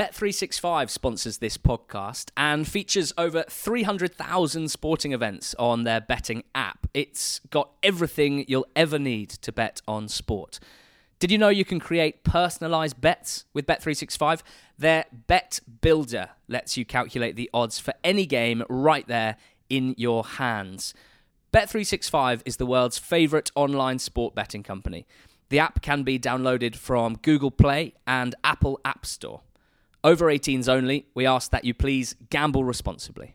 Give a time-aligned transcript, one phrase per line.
[0.00, 6.86] Bet365 sponsors this podcast and features over 300,000 sporting events on their betting app.
[6.94, 10.58] It's got everything you'll ever need to bet on sport.
[11.18, 14.40] Did you know you can create personalized bets with Bet365?
[14.78, 19.36] Their Bet Builder lets you calculate the odds for any game right there
[19.68, 20.94] in your hands.
[21.52, 25.06] Bet365 is the world's favorite online sport betting company.
[25.50, 29.42] The app can be downloaded from Google Play and Apple App Store.
[30.02, 33.34] Over 18s only, we ask that you please gamble responsibly.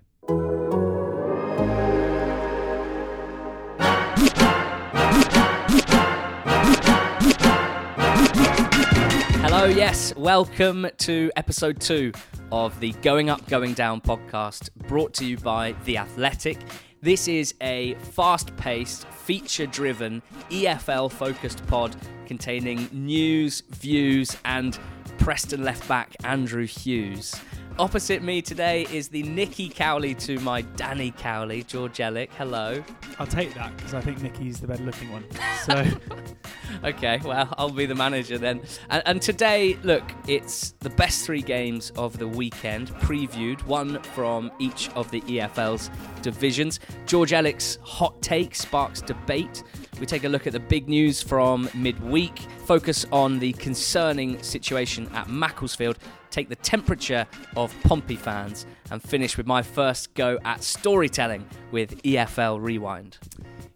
[9.43, 12.11] Hello, yes, welcome to episode two
[12.51, 16.57] of the Going Up, Going Down podcast brought to you by The Athletic.
[16.99, 21.95] This is a fast paced, feature driven, EFL focused pod
[22.25, 24.79] containing news, views, and
[25.17, 27.35] Preston left back Andrew Hughes.
[27.77, 32.29] Opposite me today is the Nicky Cowley to my Danny Cowley, George Elek.
[32.37, 32.81] Hello.
[33.19, 35.25] I'll take that because I think Nicky's the better looking one.
[35.65, 35.83] So,
[36.83, 38.61] Okay, well, I'll be the manager then.
[38.89, 44.51] And, and today, look, it's the best three games of the weekend, previewed, one from
[44.59, 45.89] each of the EFL's
[46.21, 46.79] divisions.
[47.05, 49.63] George Elek's hot take sparks debate.
[49.99, 55.09] We take a look at the big news from midweek, focus on the concerning situation
[55.13, 55.97] at Macclesfield,
[56.29, 62.01] take the temperature of Pompey fans, and finish with my first go at storytelling with
[62.03, 63.17] EFL Rewind.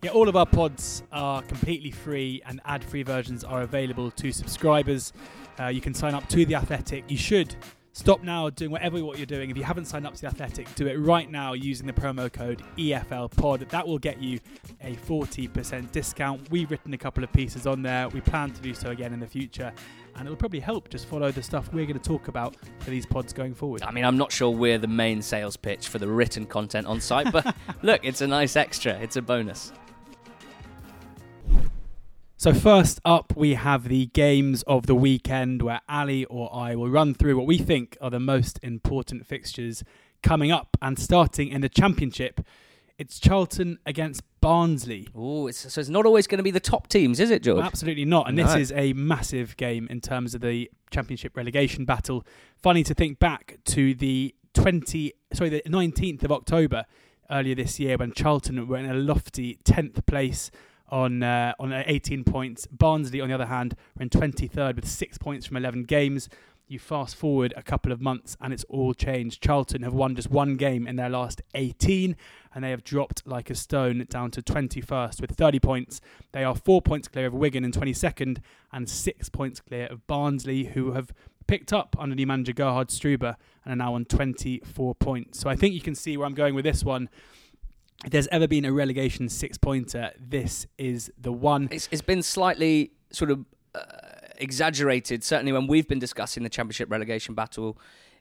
[0.01, 4.31] yeah, all of our pods are completely free and ad free versions are available to
[4.31, 5.13] subscribers.
[5.59, 7.03] Uh, you can sign up to The Athletic.
[7.09, 7.55] You should
[7.91, 9.49] stop now doing whatever what you're doing.
[9.49, 12.31] If you haven't signed up to The Athletic, do it right now using the promo
[12.31, 13.67] code EFLPod.
[13.69, 14.39] That will get you
[14.81, 16.49] a 40% discount.
[16.49, 18.07] We've written a couple of pieces on there.
[18.07, 19.73] We plan to do so again in the future.
[20.15, 23.05] And it'll probably help just follow the stuff we're going to talk about for these
[23.05, 23.83] pods going forward.
[23.83, 26.99] I mean, I'm not sure we're the main sales pitch for the written content on
[27.01, 28.93] site, but look, it's a nice extra.
[28.99, 29.71] It's a bonus.
[32.37, 36.89] So first up, we have the games of the weekend where Ali or I will
[36.89, 39.83] run through what we think are the most important fixtures
[40.23, 40.77] coming up.
[40.81, 42.39] And starting in the Championship,
[42.99, 45.07] it's Charlton against Barnsley.
[45.15, 47.63] Oh, it's, so it's not always going to be the top teams, is it, George?
[47.63, 48.27] Absolutely not.
[48.27, 52.25] And this is a massive game in terms of the Championship relegation battle.
[52.61, 56.85] Funny to think back to the 20, sorry, the 19th of October
[57.31, 60.51] earlier this year when Charlton were in a lofty 10th place
[60.89, 62.67] on uh, on 18 points.
[62.67, 66.27] Barnsley, on the other hand, were in 23rd with six points from 11 games.
[66.69, 69.41] You fast forward a couple of months and it's all changed.
[69.41, 72.15] Charlton have won just one game in their last 18
[72.53, 75.99] and they have dropped like a stone down to 21st with 30 points.
[76.31, 78.37] They are four points clear of Wigan in 22nd
[78.71, 81.11] and six points clear of Barnsley, who have
[81.47, 85.39] picked up under new manager Gerhard Struber and are now on 24 points.
[85.39, 87.09] So I think you can see where I'm going with this one.
[88.05, 91.67] If there's ever been a relegation six pointer, this is the one.
[91.71, 93.43] It's, it's been slightly sort of
[93.73, 94.08] uh,
[94.39, 97.77] exaggerated, certainly when we've been discussing the Championship relegation battle,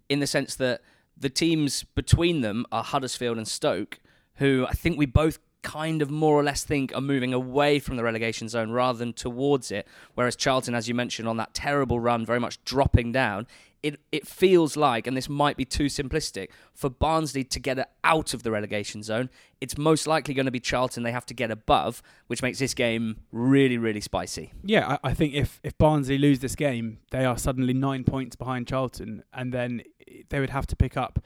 [0.08, 0.82] in the sense that
[1.16, 3.98] the teams between them are Huddersfield and Stoke,
[4.36, 7.96] who I think we both kind of more or less think are moving away from
[7.96, 9.86] the relegation zone rather than towards it.
[10.14, 13.46] Whereas Charlton, as you mentioned, on that terrible run, very much dropping down.
[13.82, 18.32] It, it feels like, and this might be too simplistic, for Barnsley to get out
[18.32, 19.28] of the relegation zone,
[19.60, 22.72] it's most likely going to be Charlton they have to get above, which makes this
[22.72, 24.52] game really, really spicy.
[24.64, 28.36] Yeah, I, I think if, if Barnsley lose this game, they are suddenly nine points
[28.36, 29.82] behind Charlton, and then
[30.30, 31.18] they would have to pick up.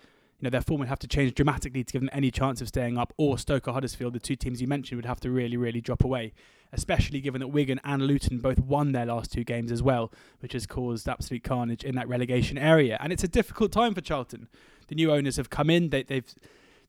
[0.42, 2.66] You know, their form would have to change dramatically to give them any chance of
[2.66, 3.12] staying up.
[3.16, 6.03] Or Stoke or Huddersfield, the two teams you mentioned, would have to really, really drop
[6.03, 6.32] away.
[6.72, 10.10] Especially given that Wigan and Luton both won their last two games as well,
[10.41, 12.98] which has caused absolute carnage in that relegation area.
[13.00, 14.48] And it's a difficult time for Charlton.
[14.88, 16.34] The new owners have come in; they, they've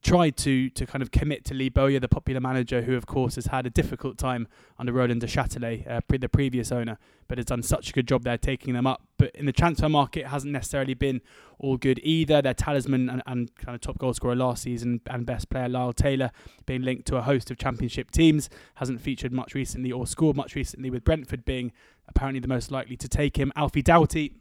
[0.04, 3.36] tried to to kind of commit to Lee Bowyer, the popular manager, who of course
[3.36, 4.48] has had a difficult time
[4.78, 6.98] under Roland Duchâtelet, uh, the previous owner,
[7.28, 9.02] but has done such a good job there taking them up.
[9.18, 11.22] But in the transfer market, hasn't necessarily been
[11.58, 12.42] all good either.
[12.42, 15.94] Their talisman and, and kind of top goal scorer last season and best player Lyle
[15.94, 16.32] Taylor
[16.66, 20.56] being linked to a host of championship teams hasn't featured much recently or scored much
[20.56, 20.90] recently.
[20.90, 21.72] With Brentford being
[22.08, 24.34] apparently the most likely to take him, Alfie Doughty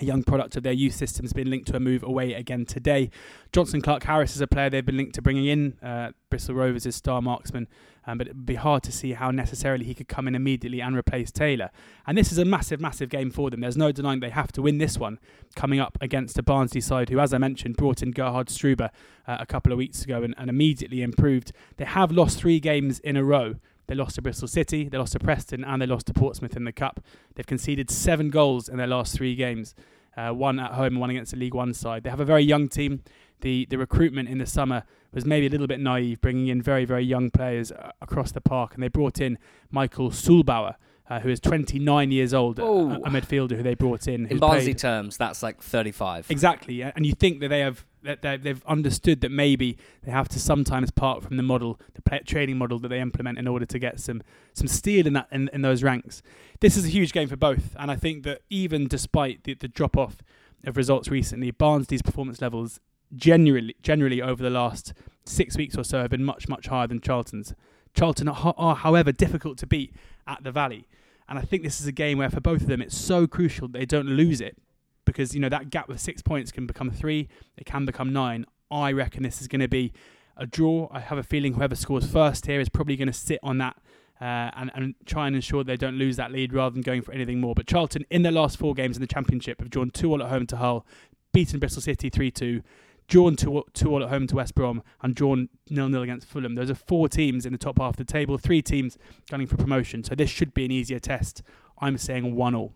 [0.00, 2.64] a young product of their youth system has been linked to a move away again
[2.64, 3.10] today.
[3.52, 5.78] Jonson Clarke-Harris is a player they've been linked to bringing in.
[5.82, 7.68] Uh, Bristol Rovers star marksman,
[8.06, 10.80] um, but it would be hard to see how necessarily he could come in immediately
[10.80, 11.70] and replace Taylor.
[12.08, 13.60] And this is a massive, massive game for them.
[13.60, 15.20] There's no denying they have to win this one
[15.54, 18.90] coming up against a Barnsley side who, as I mentioned, brought in Gerhard Struber
[19.28, 21.52] uh, a couple of weeks ago and, and immediately improved.
[21.76, 23.54] They have lost three games in a row.
[23.86, 26.64] They lost to Bristol City, they lost to Preston, and they lost to Portsmouth in
[26.64, 27.00] the Cup.
[27.34, 29.74] They've conceded seven goals in their last three games.
[30.16, 32.04] uh, one at home and one against the League One side.
[32.04, 33.02] They have a very young team.
[33.40, 36.84] The the recruitment in the summer was maybe a little bit naive, bringing in very
[36.84, 39.38] very young players uh, across the park, and they brought in
[39.70, 40.76] Michael Sollbauer.
[41.06, 42.92] Uh, who is 29 years old, a, Ooh.
[42.92, 44.24] a midfielder who they brought in.
[44.26, 46.30] In Barnsley terms, that's like 35.
[46.30, 50.28] Exactly, and you think that they have that they- they've understood that maybe they have
[50.30, 53.78] to sometimes part from the model, the training model that they implement in order to
[53.78, 54.22] get some
[54.52, 56.22] some steel in that in, in those ranks.
[56.60, 59.68] This is a huge game for both, and I think that even despite the, the
[59.68, 60.18] drop off
[60.64, 62.80] of results recently, Barnsley's performance levels
[63.14, 64.92] generally generally over the last
[65.24, 67.54] six weeks or so have been much much higher than Charlton's.
[67.94, 69.94] Charlton are, are however difficult to beat
[70.26, 70.88] at the Valley.
[71.28, 73.68] And I think this is a game where, for both of them, it's so crucial
[73.68, 74.58] that they don't lose it
[75.04, 78.46] because you know that gap of six points can become three, it can become nine.
[78.70, 79.92] I reckon this is going to be
[80.36, 80.88] a draw.
[80.90, 83.76] I have a feeling whoever scores first here is probably going to sit on that
[84.20, 87.12] uh, and and try and ensure they don't lose that lead rather than going for
[87.12, 87.54] anything more.
[87.54, 90.30] But Charlton, in their last four games in the Championship, have drawn two all at
[90.30, 90.86] home to Hull,
[91.32, 92.62] beaten Bristol City three two.
[93.06, 96.54] Drawn two, two all at home to West Brom and drawn nil nil against Fulham.
[96.54, 98.96] Those are four teams in the top half of the table, three teams
[99.30, 100.02] gunning for promotion.
[100.02, 101.42] So this should be an easier test.
[101.78, 102.72] I'm saying one all.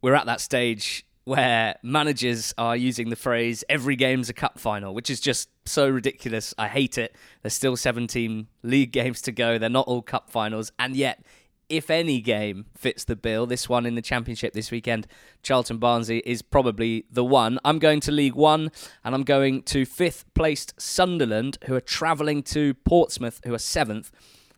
[0.00, 4.94] We're at that stage where managers are using the phrase every game's a cup final,
[4.94, 6.54] which is just so ridiculous.
[6.58, 7.14] I hate it.
[7.42, 9.58] There's still 17 league games to go.
[9.58, 10.72] They're not all cup finals.
[10.78, 11.24] And yet,
[11.68, 15.06] if any game fits the bill, this one in the Championship this weekend,
[15.42, 17.60] Charlton Barnsley is probably the one.
[17.64, 18.72] I'm going to League One
[19.04, 24.10] and I'm going to fifth placed Sunderland, who are travelling to Portsmouth, who are seventh.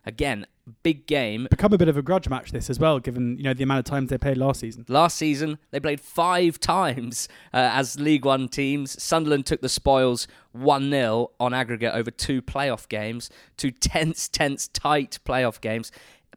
[0.06, 0.46] Again,
[0.82, 1.46] big game.
[1.50, 3.80] Become a bit of a grudge match this as well, given you know the amount
[3.80, 4.84] of times they played last season.
[4.88, 9.02] Last season, they played five times uh, as League One teams.
[9.02, 14.68] Sunderland took the spoils 1 0 on aggregate over two playoff games, two tense, tense,
[14.68, 15.90] tight playoff games.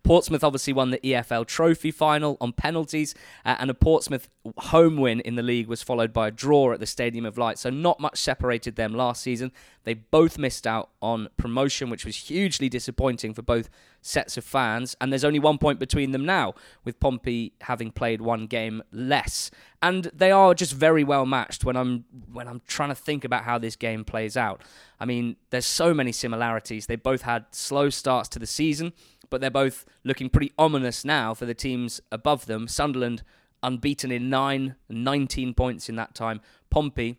[0.06, 5.20] Portsmouth obviously won the EFL Trophy final on penalties, uh, and a Portsmouth home win
[5.22, 7.58] in the league was followed by a draw at the Stadium of Light.
[7.58, 9.52] So, not much separated them last season.
[9.84, 13.70] They both missed out on promotion, which was hugely disappointing for both
[14.02, 14.96] sets of fans.
[15.02, 16.54] And there's only one point between them now,
[16.84, 19.50] with Pompey having played one game less.
[19.82, 23.44] And they are just very well matched when I'm when I'm trying to think about
[23.44, 24.62] how this game plays out.
[25.00, 26.88] I mean, there's so many similarities.
[26.88, 28.94] They both had slow starts to the season,
[29.30, 32.68] but they're both looking pretty ominous now for the teams above them.
[32.68, 33.24] Sunderland
[33.64, 36.42] unbeaten in 9, 19 points in that time.
[36.70, 37.18] Pompey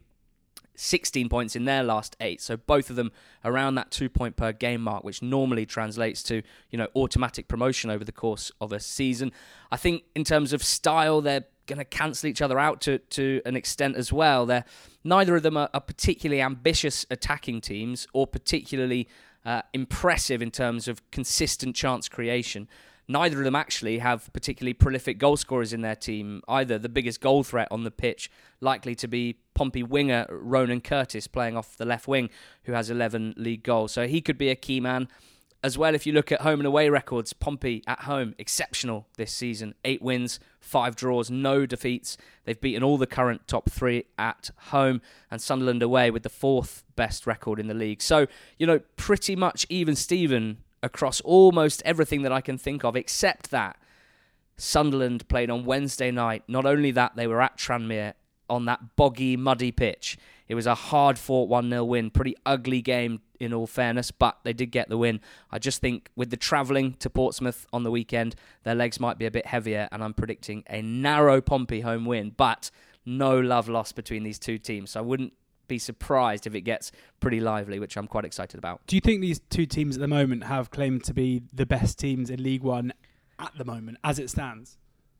[0.77, 2.41] 16 points in their last eight.
[2.41, 3.11] So both of them
[3.45, 7.91] around that two point per game mark, which normally translates to, you know, automatic promotion
[7.91, 9.33] over the course of a season.
[9.71, 13.43] I think in terms of style, they're going to cancel each other out to, to
[13.45, 14.47] an extent as well.
[14.47, 14.65] They're,
[15.03, 19.09] neither of them are, are particularly ambitious attacking teams or particularly
[19.47, 22.69] uh, impressive in terms of consistent chance creation.
[23.09, 26.77] Neither of them actually have particularly prolific goal scorers in their team either.
[26.77, 28.29] The biggest goal threat on the pitch
[28.61, 32.29] likely to be Pompey winger Ronan Curtis playing off the left wing,
[32.65, 33.93] who has 11 league goals.
[33.93, 35.07] So he could be a key man.
[35.67, 39.33] As well, if you look at home and away records, Pompey at home, exceptional this
[39.33, 39.75] season.
[39.85, 42.17] Eight wins, five draws, no defeats.
[42.45, 46.85] They've beaten all the current top three at home, and Sunderland away with the fourth
[46.95, 48.01] best record in the league.
[48.01, 48.29] So,
[48.59, 53.51] you know, pretty much even Steven across almost everything that I can think of, except
[53.51, 53.77] that
[54.57, 56.45] Sunderland played on Wednesday night.
[56.47, 58.15] Not only that, they were at Tranmere
[58.49, 60.17] on that boggy, muddy pitch.
[60.47, 62.11] It was a hard fought 1 0 win.
[62.11, 65.21] Pretty ugly game, in all fairness, but they did get the win.
[65.51, 69.27] I just think with the travelling to Portsmouth on the weekend, their legs might be
[69.27, 72.71] a bit heavier, and I'm predicting a narrow Pompey home win, but
[73.05, 74.93] no love lost between these two teams.
[74.93, 75.33] So I wouldn't
[75.69, 78.81] be surprised if it gets pretty lively, which I'm quite excited about.
[78.87, 81.99] Do you think these two teams at the moment have claimed to be the best
[81.99, 82.93] teams in League One
[83.39, 84.79] at the moment, as it stands?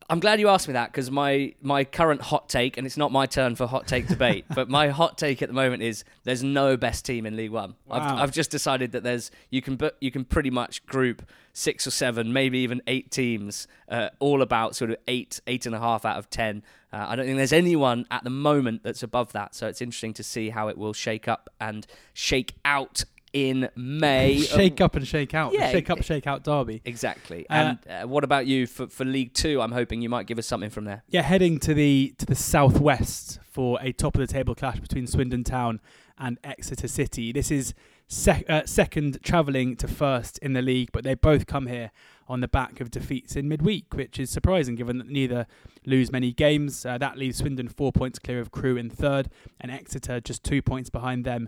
[0.09, 3.11] I'm glad you asked me that because my, my current hot take, and it's not
[3.11, 6.43] my turn for hot take debate, but my hot take at the moment is there's
[6.43, 7.75] no best team in League One.
[7.91, 11.91] I've, I've just decided that there's you can you can pretty much group six or
[11.91, 16.05] seven, maybe even eight teams, uh, all about sort of eight eight and a half
[16.05, 16.63] out of ten.
[16.93, 20.13] Uh, I don't think there's anyone at the moment that's above that, so it's interesting
[20.13, 23.03] to see how it will shake up and shake out
[23.37, 24.39] in May.
[24.41, 25.53] Shake up and shake out.
[25.53, 26.81] Yeah, shake up, shake out derby.
[26.85, 27.47] Exactly.
[27.49, 29.61] Uh, And uh, what about you for, for League Two?
[29.61, 31.03] I'm hoping you might give us something from there.
[31.09, 35.07] Yeah, heading to the to the southwest for a top of the table clash between
[35.07, 35.79] Swindon Town
[36.17, 37.31] and Exeter City.
[37.31, 37.73] This is
[38.07, 41.91] sec- uh, second travelling to first in the league, but they both come here
[42.27, 45.47] on the back of defeats in midweek, which is surprising given that neither
[45.85, 46.85] lose many games.
[46.85, 49.29] Uh, that leaves Swindon four points clear of Crewe in third,
[49.61, 51.47] and Exeter just two points behind them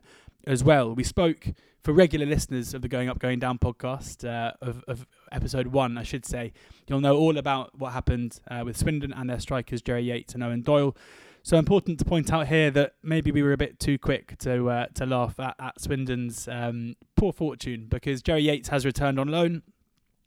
[0.49, 0.93] as well.
[0.95, 1.45] We spoke
[1.83, 5.95] for regular listeners of the Going Up, Going Down podcast uh, of, of episode one,
[5.95, 6.53] I should say.
[6.87, 10.43] You'll know all about what happened uh, with Swindon and their strikers Jerry Yates and
[10.43, 10.97] Owen Doyle.
[11.43, 14.69] So important to point out here that maybe we were a bit too quick to
[14.69, 19.29] uh, to laugh at, at Swindon's um, poor fortune because Jerry Yates has returned on
[19.29, 19.61] loan,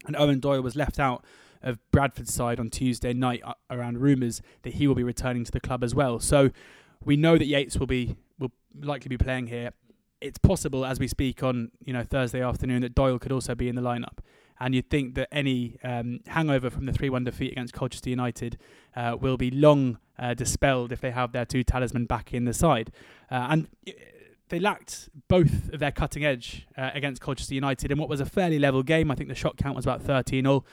[0.07, 1.25] and Owen Doyle was left out
[1.63, 5.53] of Bradford's side on Tuesday night uh, around rumours that he will be returning to
[5.53, 6.19] the club as well.
[6.19, 6.51] So
[7.05, 9.73] we know that Yates will be will likely be playing here.
[10.23, 13.69] It's possible as we speak on you know Thursday afternoon that Doyle could also be
[13.69, 14.19] in the lineup.
[14.61, 18.59] And you'd think that any um, hangover from the 3 1 defeat against Colchester United
[18.95, 22.55] uh, will be long uh, dispelled if they have their two talisman back in the
[22.55, 22.93] side.
[23.29, 23.69] Uh, and
[24.51, 28.27] they lacked both of their cutting edge uh, against Colchester United in what was a
[28.27, 29.11] fairly level game.
[29.11, 30.65] I think the shot count was about 13 0.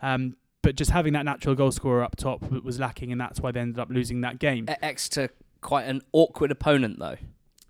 [0.00, 3.50] Um, but just having that natural goal scorer up top was lacking, and that's why
[3.50, 4.66] they ended up losing that game.
[4.80, 5.28] Exeter,
[5.60, 7.16] quite an awkward opponent, though.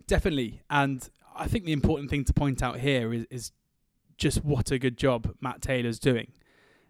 [0.06, 0.60] Definitely.
[0.70, 3.52] And I think the important thing to point out here is, is
[4.16, 6.32] just what a good job Matt Taylor's doing.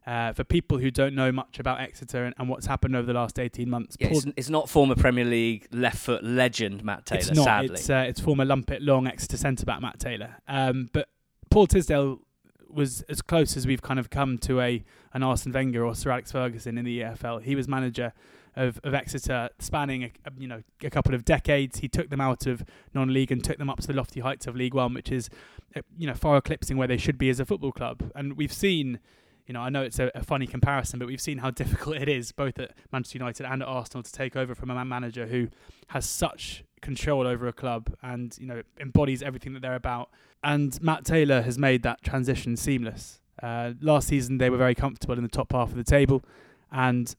[0.06, 3.14] Uh, for people who don't know much about Exeter and, and, what's happened over the
[3.14, 3.96] last 18 months.
[3.98, 7.44] Yeah, it's, it's, not former Premier League left foot legend Matt Taylor, it's not.
[7.44, 7.72] sadly.
[7.72, 10.36] It's, uh, it's former Lumpet Long Exeter centre back Matt Taylor.
[10.46, 11.08] Um, but
[11.48, 12.20] Paul Tisdale
[12.68, 14.84] was as close as we've kind of come to a
[15.14, 17.42] an Arsene Wenger or Sir Alex Ferguson in the EFL.
[17.42, 18.12] He was manager
[18.56, 21.78] of, of Exeter, spanning a, you know a couple of decades.
[21.78, 24.56] He took them out of non-league and took them up to the lofty heights of
[24.56, 25.28] League One, which is
[25.76, 28.11] uh, you know far eclipsing where they should be as a football club.
[28.14, 29.00] And we've seen.
[29.46, 32.08] You know, I know it's a, a funny comparison, but we've seen how difficult it
[32.08, 35.49] is, both at Manchester United and at Arsenal, to take over from a manager who
[35.88, 40.08] has such control over a club and you know embodies everything that they're about.
[40.42, 43.20] And Matt Taylor has made that transition seamless.
[43.42, 46.23] Uh, last season, they were very comfortable in the top half of the table,
[46.70, 47.14] and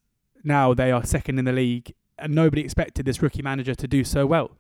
[0.45, 1.93] now they are second in the league.
[2.17, 4.51] And nobody expected this rookie manager to do so well.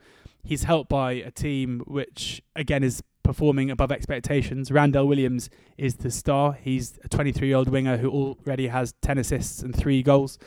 [0.43, 4.71] He's helped by a team which, again, is performing above expectations.
[4.71, 6.53] Randell Williams is the star.
[6.53, 10.37] He's a 23 year old winger who already has 10 assists and three goals.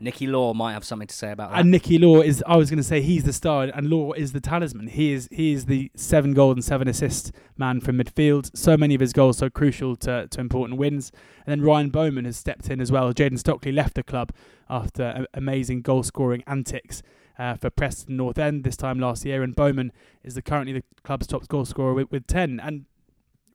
[0.00, 1.60] Nicky Law might have something to say about that.
[1.60, 4.32] And Nicky Law is, I was going to say, he's the star, and Law is
[4.32, 4.88] the talisman.
[4.88, 8.56] He is he is the seven goal and seven assist man from midfield.
[8.56, 11.12] So many of his goals so crucial to, to important wins.
[11.46, 13.12] And then Ryan Bowman has stepped in as well.
[13.12, 14.32] Jayden Stockley left the club
[14.68, 17.02] after amazing goal scoring antics.
[17.38, 19.92] Uh, for Preston North End this time last year, and Bowman
[20.24, 22.58] is the, currently the club's top goal scorer with, with 10.
[22.60, 22.86] And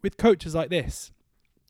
[0.03, 1.12] with coaches like this,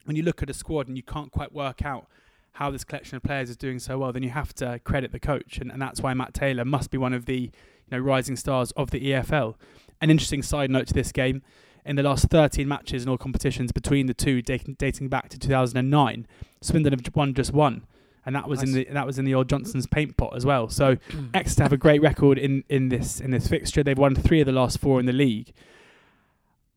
[0.03, 2.07] when you look at a squad and you can't quite work out
[2.53, 5.19] how this collection of players is doing so well, then you have to credit the
[5.19, 7.51] coach, and, and that's why Matt Taylor must be one of the you
[7.91, 9.55] know rising stars of the EFL.
[10.01, 11.41] An interesting side note to this game:
[11.85, 15.39] in the last 13 matches in all competitions between the two, dating, dating back to
[15.39, 16.27] 2009,
[16.61, 17.85] Swindon have won just one,
[18.25, 18.67] and that was nice.
[18.67, 20.69] in the that was in the old Johnstone's paint pot as well.
[20.69, 20.97] So
[21.33, 23.83] Exeter have a great record in, in this in this fixture.
[23.83, 25.53] They've won three of the last four in the league.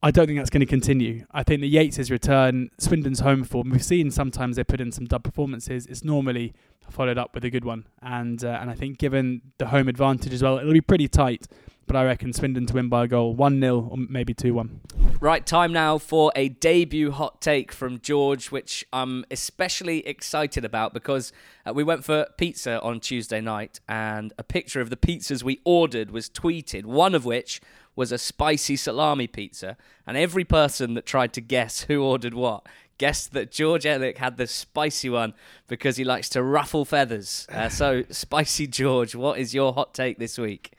[0.05, 1.25] I don't think that's going to continue.
[1.33, 5.07] I think that Yates' return, Swindon's home form, we've seen sometimes they put in some
[5.07, 5.87] dud performances.
[5.87, 6.53] It's normally
[6.91, 10.35] followed up with a good one, and uh, and I think given the home advantage
[10.35, 11.47] as well, it'll be pretty tight.
[11.87, 14.81] But I reckon Swindon to win by a goal, one 0 or maybe two one.
[15.21, 20.93] Right, time now for a debut hot take from George, which I'm especially excited about
[20.93, 21.33] because
[21.67, 25.61] uh, we went for pizza on Tuesday night, and a picture of the pizzas we
[25.65, 26.85] ordered was tweeted.
[26.85, 27.63] One of which
[27.97, 32.67] was a spicy salami pizza, and every person that tried to guess who ordered what
[32.99, 35.35] guessed that George Elek had the spicy one
[35.69, 37.47] because he likes to ruffle feathers.
[37.51, 40.73] Uh, so, Spicy George, what is your hot take this week?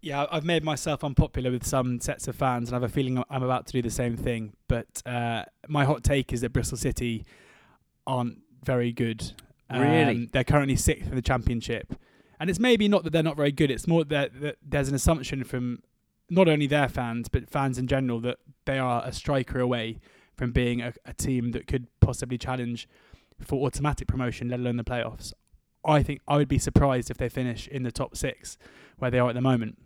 [0.00, 3.22] Yeah, I've made myself unpopular with some sets of fans, and I have a feeling
[3.28, 4.52] I'm about to do the same thing.
[4.68, 7.24] But uh, my hot take is that Bristol City
[8.06, 9.32] aren't very good.
[9.72, 10.14] Really?
[10.14, 11.94] Um, they're currently sixth in the championship.
[12.38, 13.70] And it's maybe not that they're not very good.
[13.70, 15.82] It's more that, that there's an assumption from
[16.28, 19.98] not only their fans but fans in general that they are a striker away
[20.36, 22.88] from being a, a team that could possibly challenge
[23.40, 25.32] for automatic promotion, let alone the playoffs.
[25.84, 28.58] I think I would be surprised if they finish in the top six
[28.98, 29.78] where they are at the moment.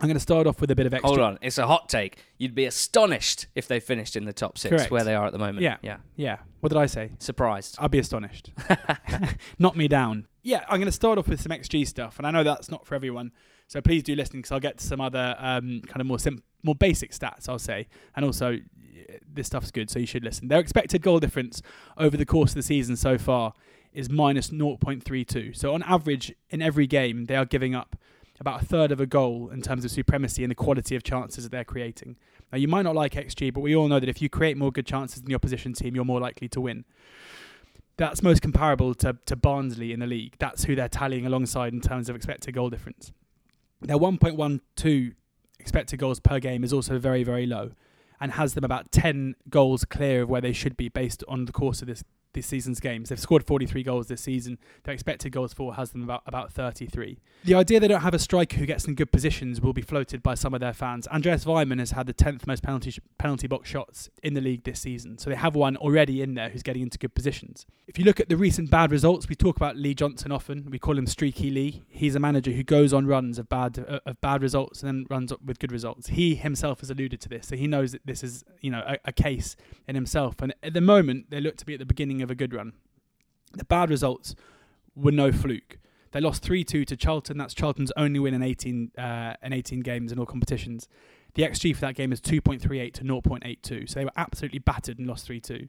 [0.00, 1.08] I'm going to start off with a bit of extra.
[1.08, 2.24] Hold on, it's a hot take.
[2.38, 4.90] You'd be astonished if they finished in the top six Correct.
[4.90, 5.60] where they are at the moment.
[5.60, 6.38] Yeah, yeah, yeah.
[6.60, 7.12] What did I say?
[7.18, 7.76] Surprised.
[7.78, 8.50] I'd be astonished.
[9.58, 10.26] Knock me down.
[10.42, 12.86] Yeah, I'm going to start off with some XG stuff, and I know that's not
[12.86, 13.32] for everyone,
[13.66, 16.42] so please do listen because I'll get to some other um, kind of more sim-
[16.62, 17.48] more basic stats.
[17.48, 18.58] I'll say, and also
[19.32, 20.48] this stuff's good, so you should listen.
[20.48, 21.62] Their expected goal difference
[21.96, 23.54] over the course of the season so far
[23.92, 25.56] is minus 0.32.
[25.56, 27.96] So on average, in every game, they are giving up
[28.40, 31.44] about a third of a goal in terms of supremacy and the quality of chances
[31.44, 32.16] that they're creating.
[32.50, 34.72] Now, you might not like XG, but we all know that if you create more
[34.72, 36.84] good chances than the opposition team, you're more likely to win.
[37.98, 40.36] That's most comparable to, to Barnsley in the league.
[40.38, 43.12] That's who they're tallying alongside in terms of expected goal difference.
[43.82, 45.14] Their 1.12
[45.58, 47.72] expected goals per game is also very, very low
[48.20, 51.52] and has them about 10 goals clear of where they should be based on the
[51.52, 52.02] course of this
[52.32, 53.08] this season's games.
[53.08, 54.58] They've scored 43 goals this season.
[54.84, 57.18] Their expected goals for has them about, about 33.
[57.44, 60.22] The idea they don't have a striker who gets in good positions will be floated
[60.22, 61.08] by some of their fans.
[61.08, 64.64] Andreas Weimann has had the 10th most penalty sh- penalty box shots in the league
[64.64, 65.18] this season.
[65.18, 67.66] So they have one already in there who's getting into good positions.
[67.86, 70.68] If you look at the recent bad results, we talk about Lee Johnson often.
[70.70, 71.82] We call him Streaky Lee.
[71.88, 75.06] He's a manager who goes on runs of bad uh, of bad results and then
[75.10, 76.08] runs up with good results.
[76.08, 78.98] He himself has alluded to this, so he knows that this is you know a,
[79.06, 79.56] a case
[79.88, 80.40] in himself.
[80.40, 82.72] And at the moment, they look to be at the beginning of a good run.
[83.52, 84.34] The bad results
[84.94, 85.78] were no fluke.
[86.12, 87.38] They lost 3 2 to Charlton.
[87.38, 90.88] That's Charlton's only win in 18, uh, in 18 games in all competitions.
[91.34, 93.88] The XG for that game is 2.38 to 0.82.
[93.88, 95.68] So they were absolutely battered and lost 3 2.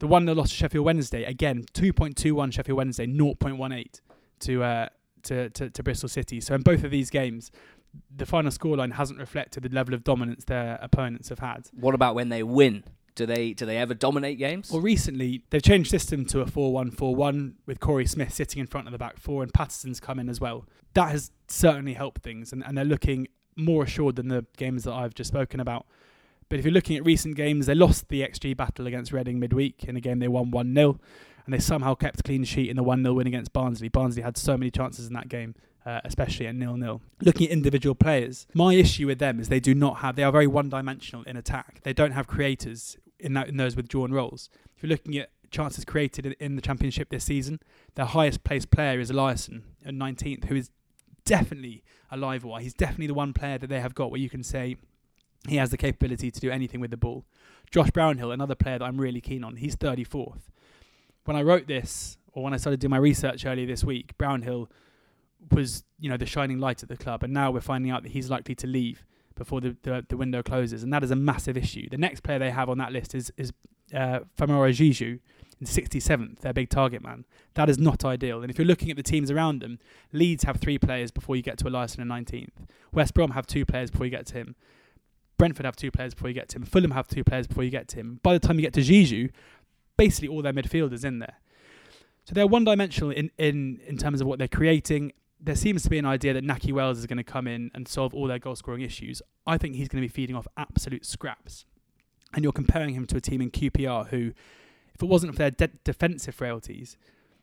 [0.00, 4.00] The one that lost to Sheffield Wednesday, again, 2.21 Sheffield Wednesday, 0.18
[4.40, 4.88] to, uh,
[5.24, 6.40] to, to, to Bristol City.
[6.40, 7.50] So in both of these games,
[8.14, 11.68] the final scoreline hasn't reflected the level of dominance their opponents have had.
[11.72, 12.84] What about when they win?
[13.18, 14.70] Do they do they ever dominate games?
[14.70, 18.92] Well, recently they've changed system to a 4-1-4-1 with Korey Smith sitting in front of
[18.92, 20.66] the back four and Paterson's come in as well.
[20.94, 24.92] That has certainly helped things, and, and they're looking more assured than the games that
[24.92, 25.84] I've just spoken about.
[26.48, 29.82] But if you're looking at recent games, they lost the XG battle against Reading midweek
[29.84, 31.00] in a game they won 1 0,
[31.44, 33.88] and they somehow kept clean sheet in the 1 0 win against Barnsley.
[33.88, 35.56] Barnsley had so many chances in that game.
[35.86, 37.00] Uh, especially at nil nil.
[37.22, 40.16] Looking at individual players, my issue with them is they do not have.
[40.16, 41.80] They are very one dimensional in attack.
[41.82, 44.48] They don't have creators in that in those withdrawn roles.
[44.76, 47.60] If you're looking at chances created in, the championship this season,
[47.94, 50.70] their highest placed player is Eliasson at 19th, who is
[51.24, 52.62] definitely a live wire.
[52.62, 54.76] He's definitely the one player that they have got where you can say
[55.46, 57.24] he has the capability to do anything with the ball.
[57.70, 60.42] Josh Brownhill, another player that I'm really keen on, he's 34th.
[61.24, 64.70] When I wrote this, or when I started doing my research earlier this week, Brownhill
[65.50, 68.12] was, you know, the shining light at the club, and now we're finding out that
[68.12, 69.04] he's likely to leave
[69.38, 71.88] before the, the, the window closes, and that is a massive issue.
[71.88, 73.52] The next player they have on that list is is
[73.94, 74.70] uh, Famara
[75.60, 77.24] in 67th, their big target man.
[77.54, 78.42] That is not ideal.
[78.42, 79.78] And if you're looking at the teams around them,
[80.12, 82.66] Leeds have three players before you get to Eliasson in 19th.
[82.92, 84.54] West Brom have two players before you get to him.
[85.36, 86.64] Brentford have two players before you get to him.
[86.64, 88.20] Fulham have two players before you get to him.
[88.22, 89.30] By the time you get to Diédhiou,
[89.96, 91.34] basically all their midfielders in there.
[92.24, 95.90] So they're one dimensional in, in, in terms of what they're creating there seems to
[95.90, 98.38] be an idea that Nahki Wells is going to come in and solve all their
[98.38, 99.22] goal scoring issues.
[99.46, 101.64] I think he's going to be feeding off absolute scraps.
[102.34, 104.32] And you're comparing him to a team in QPR who,
[104.94, 106.96] if it wasn't for their de- defensive frailties,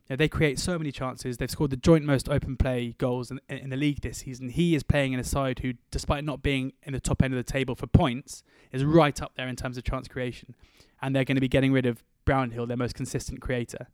[0.07, 1.37] you know, they create so many chances.
[1.37, 4.49] They've scored the joint most open play goals in, in the league this season.
[4.49, 7.43] He is playing in a side who, despite not being in the top end of
[7.43, 10.53] the table for points, is right up there in terms of chance creation.
[11.01, 13.87] And they're going to be getting rid of Brownhill, their most consistent creator.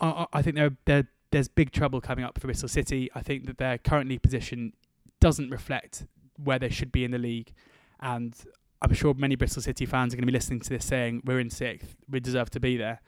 [0.00, 3.10] I, I think they're they're there's big trouble coming up for Bristol City.
[3.14, 4.72] I think that their currently position
[5.20, 6.06] doesn't reflect
[6.42, 7.52] where they should be in the league,
[8.00, 8.34] and
[8.80, 11.38] I'm sure many Bristol City fans are going to be listening to this saying we're
[11.38, 13.02] in sixth, we deserve to be there.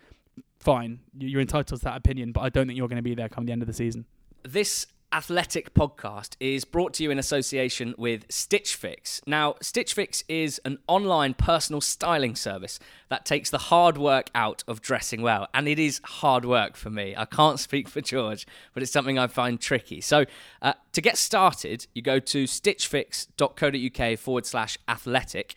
[0.60, 3.30] Fine, you're entitled to that opinion, but I don't think you're going to be there
[3.30, 4.04] come the end of the season.
[4.42, 9.22] This Athletic podcast is brought to you in association with Stitch Fix.
[9.26, 14.64] Now, Stitch Fix is an online personal styling service that takes the hard work out
[14.68, 15.48] of dressing well.
[15.54, 17.14] And it is hard work for me.
[17.16, 20.02] I can't speak for George, but it's something I find tricky.
[20.02, 20.26] So,
[20.60, 25.54] uh, to get started, you go to stitchfix.co.uk forward slash athletic.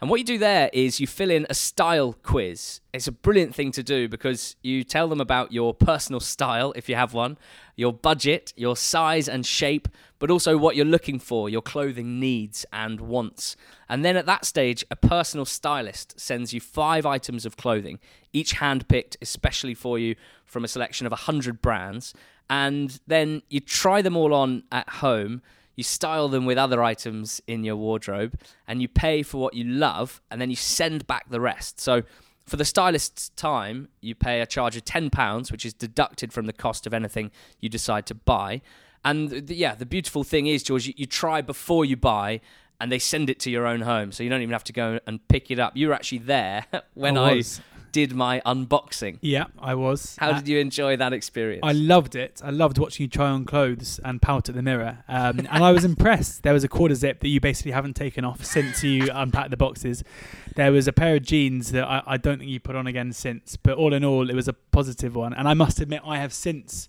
[0.00, 2.80] And what you do there is you fill in a style quiz.
[2.94, 6.88] It's a brilliant thing to do because you tell them about your personal style, if
[6.88, 7.36] you have one,
[7.76, 12.64] your budget, your size and shape, but also what you're looking for, your clothing needs
[12.72, 13.56] and wants.
[13.90, 17.98] And then at that stage, a personal stylist sends you five items of clothing,
[18.32, 22.14] each handpicked especially for you from a selection of 100 brands.
[22.48, 25.42] And then you try them all on at home
[25.80, 28.38] you style them with other items in your wardrobe,
[28.68, 31.80] and you pay for what you love, and then you send back the rest.
[31.80, 32.02] So
[32.44, 36.52] for the stylist's time, you pay a charge of £10, which is deducted from the
[36.52, 38.60] cost of anything you decide to buy.
[39.06, 42.42] And the, yeah, the beautiful thing is, George, you, you try before you buy,
[42.78, 45.00] and they send it to your own home, so you don't even have to go
[45.06, 45.78] and pick it up.
[45.78, 47.42] You were actually there when I,
[47.92, 49.18] did my unboxing.
[49.20, 50.16] Yeah, I was.
[50.18, 51.60] How uh, did you enjoy that experience?
[51.62, 52.40] I loved it.
[52.44, 55.04] I loved watching you try on clothes and pout at the mirror.
[55.08, 56.42] Um, and I was impressed.
[56.42, 59.56] There was a quarter zip that you basically haven't taken off since you unpacked the
[59.56, 60.04] boxes.
[60.56, 63.12] There was a pair of jeans that I, I don't think you put on again
[63.12, 63.56] since.
[63.56, 65.32] But all in all, it was a positive one.
[65.32, 66.88] And I must admit, I have since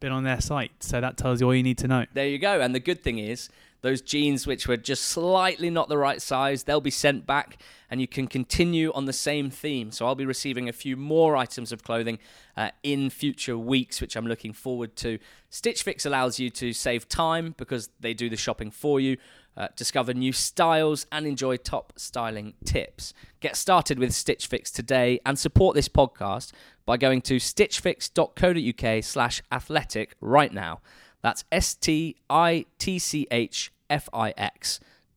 [0.00, 0.72] been on their site.
[0.80, 2.06] So that tells you all you need to know.
[2.12, 2.60] There you go.
[2.60, 3.48] And the good thing is,
[3.84, 7.58] Those jeans which were just slightly not the right size, they'll be sent back
[7.90, 9.90] and you can continue on the same theme.
[9.90, 12.18] So I'll be receiving a few more items of clothing
[12.56, 15.18] uh, in future weeks, which I'm looking forward to.
[15.50, 19.18] Stitch Fix allows you to save time because they do the shopping for you.
[19.54, 23.12] Uh, discover new styles and enjoy top styling tips.
[23.40, 26.52] Get started with Stitch Fix today and support this podcast
[26.86, 30.80] by going to stitchfix.co.uk slash athletic right now.
[31.20, 32.14] That's S-T-I-T-C-H-F-I-X
[32.94, 33.73] dot co dot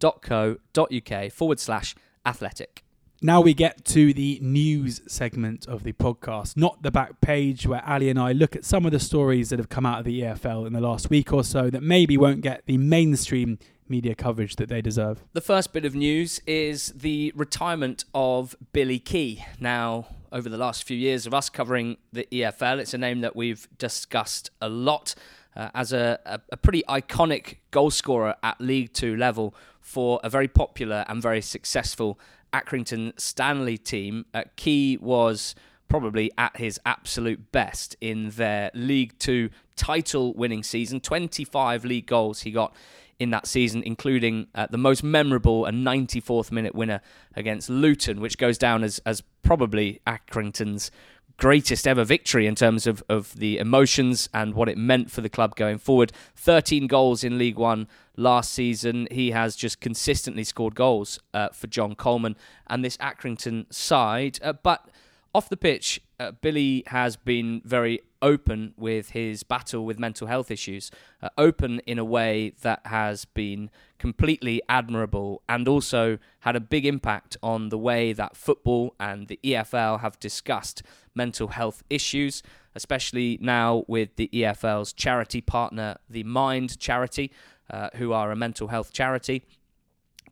[0.04, 2.84] uk forward slash athletic.
[3.20, 7.84] Now we get to the news segment of the podcast, not the back page where
[7.84, 10.22] Ali and I look at some of the stories that have come out of the
[10.22, 13.58] EFL in the last week or so that maybe won't get the mainstream
[13.90, 15.24] media coverage that they deserve.
[15.34, 19.44] The first bit of news is the retirement of Billy Kee.
[19.60, 23.36] Now, over the last few years of us covering the EFL, it's a name that
[23.36, 25.16] we've discussed a lot.
[25.58, 30.48] Uh, as a, a, a, pretty iconic goalscorer at League Two level for a very
[30.48, 32.20] popular and very successful
[32.54, 34.26] Accrington Stanley team.
[34.36, 35.56] Uh, Kee was
[35.88, 41.00] probably at his absolute best in their League Two title winning season.
[41.00, 42.76] 25 league goals he got
[43.20, 47.02] in that season, including uh, the most memorable and 94th minute winner
[47.36, 50.92] against Luton, which goes down as, as probably Accrington's
[51.38, 55.30] greatest ever victory in terms of, of the emotions and what it meant for the
[55.30, 56.12] club going forward.
[56.36, 59.08] 13 goals in League One last season.
[59.12, 62.36] He has just consistently scored goals uh, for John Coleman
[62.68, 64.40] and this Accrington side.
[64.42, 64.90] Uh, but
[65.34, 70.50] off the pitch, uh, Billy has been very open with his battle with mental health
[70.50, 70.90] issues,
[71.22, 76.86] uh, open in a way that has been completely admirable and also had a big
[76.86, 80.82] impact on the way that football and the EFL have discussed
[81.14, 82.42] mental health issues,
[82.76, 87.32] especially now with the EFL's charity partner, the Mind Charity,
[87.70, 89.44] uh, who are a mental health charity.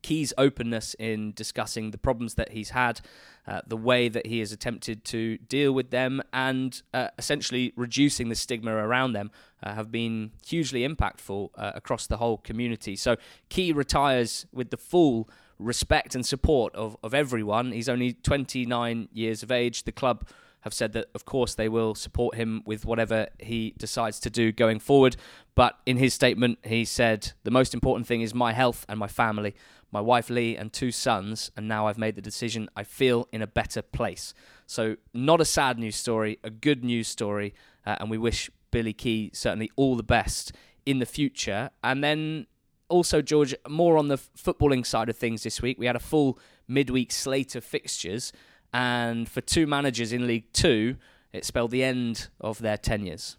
[0.05, 3.01] Kee's openness in discussing the problems that he's had,
[3.47, 8.29] uh, the way that he has attempted to deal with them, and uh, essentially reducing
[8.29, 9.31] the stigma around them
[9.63, 12.95] uh, have been hugely impactful uh, across the whole community.
[12.95, 13.15] So
[13.49, 17.71] Kee retires with the full respect and support of, of everyone.
[17.71, 19.85] He's only 29 years of age.
[19.85, 20.27] The club
[20.65, 24.51] have said that, of course, they will support him with whatever he decides to do
[24.51, 25.15] going forward.
[25.53, 29.07] But in his statement, he said, The most important thing is my health and my
[29.07, 29.55] family,
[29.95, 32.69] my wife Lee and two sons, and now I've made the decision.
[32.75, 34.33] I feel in a better place.
[34.67, 37.53] So, not a sad news story, a good news story,
[37.85, 40.51] uh, and we wish Billy Kee certainly all the best
[40.85, 41.69] in the future.
[41.81, 42.47] And then
[42.89, 46.37] also, George, more on the footballing side of things this week, we had a full
[46.67, 48.33] midweek slate of fixtures.
[48.73, 50.97] And for two managers in League Two,
[51.31, 53.37] it spelled the end of their tenures.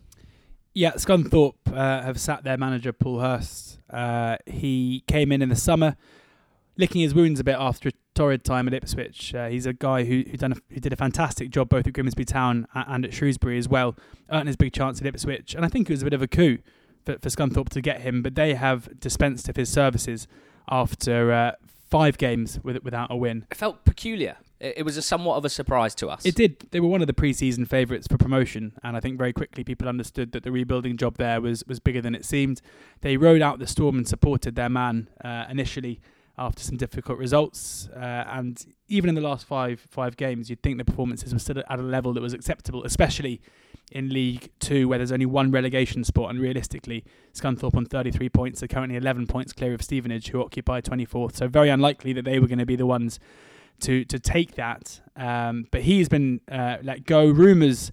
[0.73, 3.79] Yeah, Scunthorpe uh, have sat their manager Paul Hurst.
[3.91, 5.97] Uh, he came in in the summer,
[6.79, 9.35] licking his wounds a bit after a torrid time at Ipswich.
[9.35, 11.93] Uh, he's a guy who who, done a, who did a fantastic job both at
[11.93, 13.97] Grimsby Town and at Shrewsbury as well,
[14.31, 15.55] earned his big chance at Ipswich.
[15.55, 16.59] And I think it was a bit of a coup
[17.05, 20.27] for, for Scunthorpe to get him, but they have dispensed of his services
[20.69, 21.53] after uh,
[21.89, 23.47] five games with, without a win.
[23.51, 24.37] It felt peculiar.
[24.59, 26.25] It was a somewhat of a surprise to us.
[26.25, 26.69] It did.
[26.71, 29.87] They were one of the pre-season favourites for promotion, and I think very quickly people
[29.87, 32.63] understood that the rebuilding job there was was bigger than it seemed.
[33.03, 36.01] They rode out the storm and supported their man uh, initially
[36.39, 40.79] after some difficult results, uh, and even in the last five five games, you'd think
[40.79, 43.41] the performances were still at a level that was acceptable, especially
[43.91, 48.63] in League Two, where there's only one relegation spot, and realistically, Scunthorpe on 33 points
[48.63, 51.37] are currently 11 points clear of Stevenage, who occupy 24th.
[51.37, 53.19] So very unlikely that they were going to be the ones
[53.81, 55.01] to to take that.
[55.17, 57.27] Um, but he's been uh, let go.
[57.27, 57.93] Rumours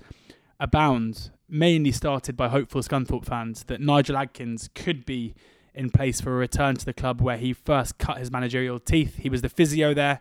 [0.60, 5.34] abound, mainly started by hopeful Scunthorpe fans, that Nigel Adkins could be
[5.75, 9.17] in place for a return to the club where he first cut his managerial teeth.
[9.17, 10.19] He was the physio there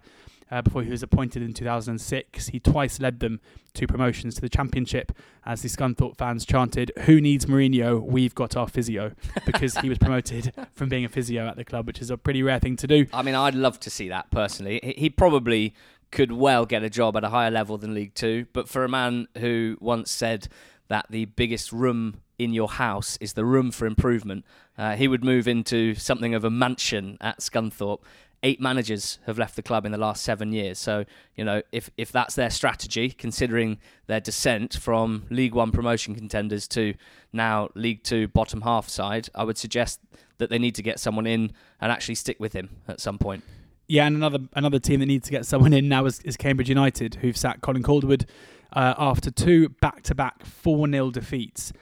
[0.50, 2.48] uh, before he was appointed in 2006.
[2.48, 3.40] He twice led them
[3.74, 5.12] to promotions to the Championship
[5.46, 8.02] as the Scunthorpe fans chanted, Who needs Mourinho?
[8.02, 9.12] We've got our physio.
[9.46, 12.42] Because he was promoted from being a physio at the club, which is a pretty
[12.42, 13.06] rare thing to do.
[13.12, 14.94] I mean, I'd love to see that personally.
[14.96, 15.74] He probably
[16.10, 18.88] could well get a job at a higher level than League Two, but for a
[18.88, 20.48] man who once said
[20.88, 24.44] that the biggest room in your house is the room for improvement,
[24.76, 28.00] uh, he would move into something of a mansion at Scunthorpe
[28.42, 30.78] eight managers have left the club in the last seven years.
[30.78, 31.04] So,
[31.36, 36.66] you know, if, if that's their strategy, considering their descent from League One promotion contenders
[36.68, 36.94] to
[37.32, 40.00] now League Two bottom half side, I would suggest
[40.38, 43.44] that they need to get someone in and actually stick with him at some point.
[43.86, 46.68] Yeah, and another another team that needs to get someone in now is, is Cambridge
[46.68, 48.26] United, who've sacked Colin Calderwood
[48.72, 51.72] uh, after two back to back 4 0 defeats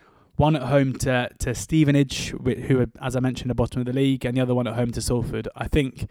[0.40, 3.92] one at home to to Stevenage, who, are, as I mentioned, the bottom of the
[3.92, 5.46] league, and the other one at home to Salford.
[5.54, 6.10] I think,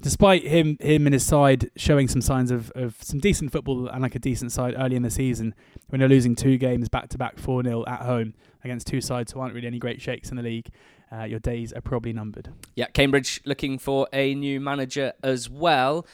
[0.00, 4.02] despite him him and his side showing some signs of, of some decent football and
[4.02, 5.54] like a decent side early in the season,
[5.88, 8.34] when they're losing two games back to back, four 0 at home
[8.64, 10.68] against two sides who aren't really any great shakes in the league,
[11.12, 12.48] uh, your days are probably numbered.
[12.74, 16.06] Yeah, Cambridge looking for a new manager as well.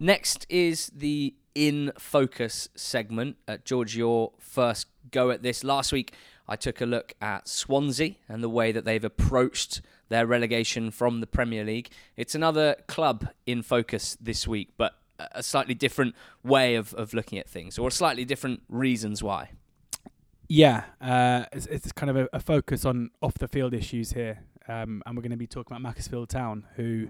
[0.00, 3.36] Next is the in focus segment.
[3.46, 5.62] Uh, George, your first go at this.
[5.62, 6.12] Last week,
[6.52, 11.20] I took a look at Swansea and the way that they've approached their relegation from
[11.20, 11.88] the Premier League.
[12.14, 17.38] It's another club in focus this week, but a slightly different way of, of looking
[17.38, 19.52] at things, or slightly different reasons why.
[20.46, 24.40] Yeah, uh, it's, it's, kind of a, a, focus on off the field issues here,
[24.68, 27.08] um, and we're going to be talking about Macclesfield Town, who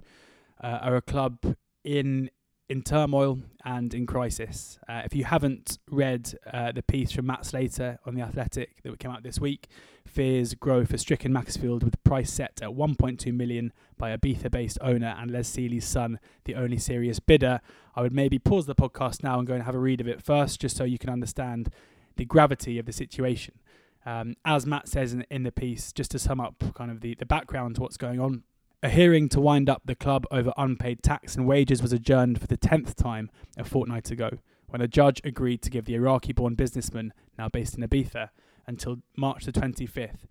[0.62, 2.30] uh, are a club in
[2.72, 4.78] in turmoil and in crisis.
[4.88, 8.98] Uh, if you haven't read uh, the piece from Matt Slater on the Athletic that
[8.98, 9.68] came out this week,
[10.06, 15.14] fears grow for stricken Macclesfield with price set at 1.2 million by a Ibiza-based owner
[15.18, 17.60] and Les Sealey's son, the only serious bidder.
[17.94, 20.22] I would maybe pause the podcast now and go and have a read of it
[20.22, 21.68] first, just so you can understand
[22.16, 23.58] the gravity of the situation.
[24.06, 27.16] Um, as Matt says in, in the piece, just to sum up kind of the,
[27.16, 28.44] the background to what's going on,
[28.82, 32.46] a hearing to wind up the club over unpaid tax and wages was adjourned for
[32.46, 34.30] the 10th time a fortnight ago,
[34.66, 38.30] when a judge agreed to give the Iraqi born businessman, now based in Ibiza,
[38.66, 40.26] until March the 25th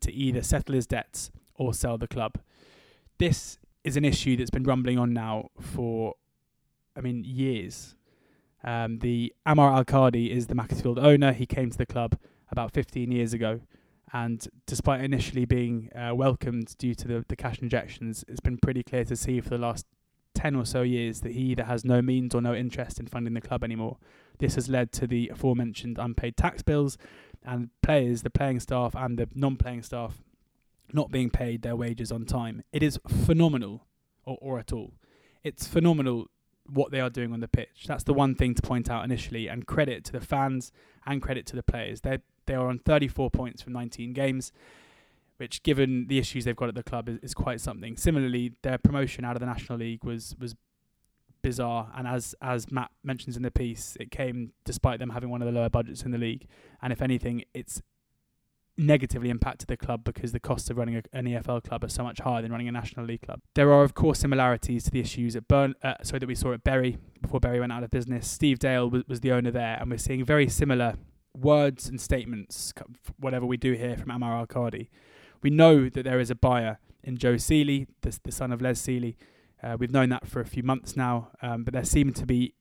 [0.00, 2.38] to either settle his debts or sell the club.
[3.18, 6.14] This is an issue that's been rumbling on now for,
[6.96, 7.94] I mean, years.
[8.64, 11.32] Um, the Amar Alkadhi is the Macclesfield owner.
[11.32, 12.18] He came to the club
[12.50, 13.60] about 15 years ago
[14.12, 18.82] and despite initially being uh, welcomed due to the, the cash injections, it's been pretty
[18.82, 19.86] clear to see for the last
[20.34, 23.34] 10 or so years that he either has no means or no interest in funding
[23.34, 23.96] the club anymore.
[24.38, 26.98] This has led to the aforementioned unpaid tax bills
[27.44, 30.22] and players, the playing staff and the non playing staff,
[30.92, 32.62] not being paid their wages on time.
[32.72, 33.86] It is phenomenal,
[34.24, 34.92] or, or at all.
[35.42, 36.26] It's phenomenal
[36.68, 37.84] what they are doing on the pitch.
[37.86, 40.70] That's the one thing to point out initially, and credit to the fans
[41.06, 42.02] and credit to the players.
[42.02, 44.52] They're they are on 34 points from 19 games,
[45.36, 47.96] which, given the issues they've got at the club, is, is quite something.
[47.96, 50.54] Similarly, their promotion out of the National League was was
[51.42, 55.42] bizarre, and as as Matt mentions in the piece, it came despite them having one
[55.42, 56.46] of the lower budgets in the league.
[56.82, 57.82] And if anything, it's
[58.78, 62.02] negatively impacted the club because the costs of running a, an EFL club are so
[62.02, 63.40] much higher than running a National League club.
[63.54, 66.52] There are, of course, similarities to the issues at Burn, uh, sorry, that we saw
[66.52, 68.28] at Bury before Bury went out of business.
[68.28, 70.96] Steve Dale was, was the owner there, and we're seeing very similar
[71.36, 72.72] words and statements,
[73.18, 74.88] whatever we do here from Amar Alkadhi,
[75.42, 78.80] we know that there is a buyer in Joe Sealey, the, the son of Les
[78.80, 79.16] Sealey.
[79.62, 82.54] Uh, we've known that for a few months now, um, but there seem to be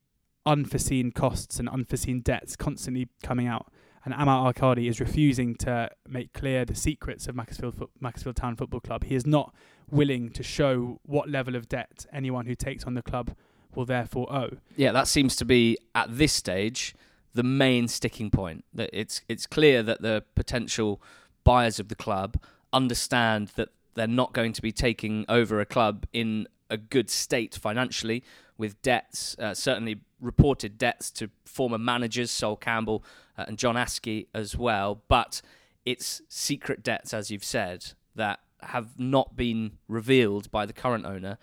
[0.46, 3.72] unforeseen costs and unforeseen debts constantly coming out.
[4.04, 8.82] And Amar Alkadhi is refusing to make clear the secrets of Macclesfield, Macclesfield Town Football
[8.82, 9.04] Club.
[9.06, 9.54] He is not
[9.90, 13.36] willing to show what level of debt anyone who takes on the club
[13.74, 14.58] will therefore owe.
[14.76, 16.94] Yeah, that seems to be at this stage
[17.36, 18.66] the main sticking point.
[18.74, 21.02] That it's it's clear that the potential
[21.44, 22.42] buyers of the club
[22.74, 27.56] understand that they're not going to be taking over a club in a good state
[27.56, 28.24] financially
[28.58, 33.04] with debts, uh, certainly reported debts to former managers, Sol Campbell
[33.38, 35.02] uh, and John Askey as well.
[35.08, 35.42] But
[35.86, 41.38] it's secret debts, as you've said, that have not been revealed by the current owner.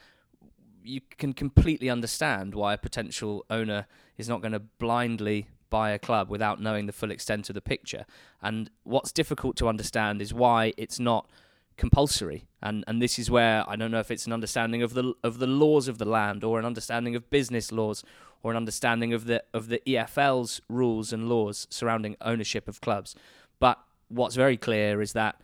[0.82, 3.86] You can completely understand why a potential owner
[4.18, 7.62] is not going to blindly buy a club without knowing the full extent of the
[7.62, 8.04] picture.
[8.42, 11.28] And what's difficult to understand is why it's not
[11.76, 12.44] compulsory.
[12.60, 15.38] And and this is where I don't know if it's an understanding of the of
[15.38, 18.04] the laws of the land or an understanding of business laws
[18.42, 23.16] or an understanding of the of the EFL's rules and laws surrounding ownership of clubs.
[23.58, 25.40] But what's very clear is that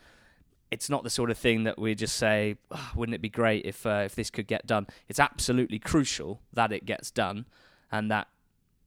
[0.70, 3.64] it's not the sort of thing that we just say, oh, wouldn't it be great
[3.64, 4.86] if uh, if this could get done?
[5.08, 7.46] It's absolutely crucial that it gets done,
[7.90, 8.28] and that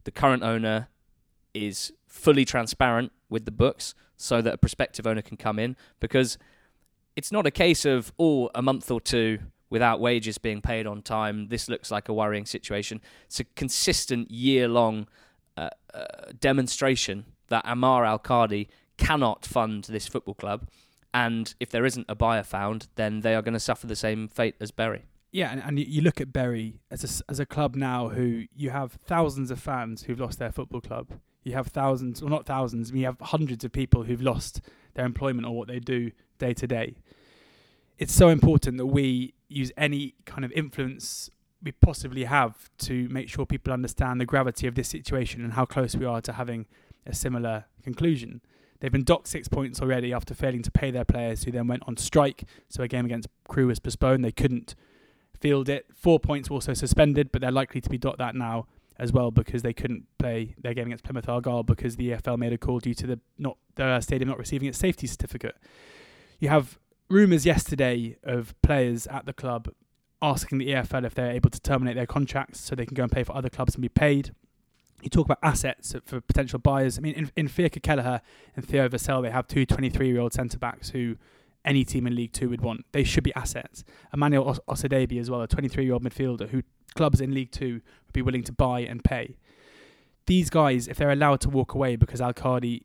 [0.04, 0.88] the current owner
[1.54, 6.38] is fully transparent with the books so that a prospective owner can come in because
[7.16, 11.02] it's not a case of oh a month or two without wages being paid on
[11.02, 13.02] time this looks like a worrying situation.
[13.26, 15.08] It's a consistent year long
[15.58, 16.06] uh, uh,
[16.40, 20.68] demonstration that Amar Alkadhi cannot fund this football club
[21.14, 24.28] and if there isn't a buyer found then they are going to suffer the same
[24.28, 27.76] fate as Bury yeah, and, and you look at Bury as a, as a club
[27.76, 31.08] now who you have thousands of fans who've lost their football club
[31.44, 34.62] you have thousands, or not thousands, we have hundreds of people who've lost
[34.94, 36.96] their employment or what they do day to day.
[37.98, 41.30] It's so important that we use any kind of influence
[41.64, 45.66] we possibly have to make sure people understand the gravity of this situation and how
[45.66, 46.66] close we are to having
[47.06, 48.42] a similar conclusion.
[48.80, 51.84] They've been docked six points already after failing to pay their players, who then went
[51.88, 52.46] on strike.
[52.68, 54.26] So a game against Crewe was postponed.
[54.26, 54.74] They couldn't
[55.40, 55.86] field it.
[55.94, 58.66] Four points were also suspended, but they're likely to be docked that now
[59.02, 62.54] as well because they couldn't play their game against Plymouth Argyle because the EFL made
[62.54, 65.58] a call due to the not the uh, stadium not receiving its safety certificate.
[66.40, 66.78] You have
[67.10, 69.70] rumours yesterday of players at the club
[70.22, 73.12] asking the EFL if they're able to terminate their contracts so they can go and
[73.12, 74.36] play for other clubs and be paid.
[75.02, 77.00] You talk about assets for potential buyers.
[77.00, 78.22] I mean, in, in Fiacre Kelleher
[78.56, 81.16] and Theo Vassell, they have two 23 year old centre backs who
[81.66, 82.86] any team in League Two would want.
[82.92, 83.84] They should be assets.
[84.14, 86.62] Emmanuel Os- Osadebe as well, a 23 year old midfielder who
[86.96, 89.38] clubs in League Two would be willing to buy and pay.
[90.26, 92.84] These guys, if they're allowed to walk away because Alkadhi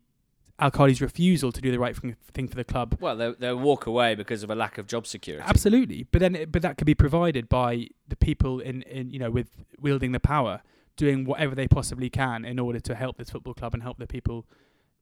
[0.59, 1.95] Al Qadi's refusal to do the right
[2.33, 2.97] thing for the club.
[2.99, 5.45] Well, they'll, they'll walk away because of a lack of job security.
[5.47, 9.31] Absolutely, but then but that could be provided by the people in, in you know
[9.31, 10.63] with wielding the power,
[10.97, 14.07] doing whatever they possibly can in order to help this football club and help the
[14.07, 14.47] people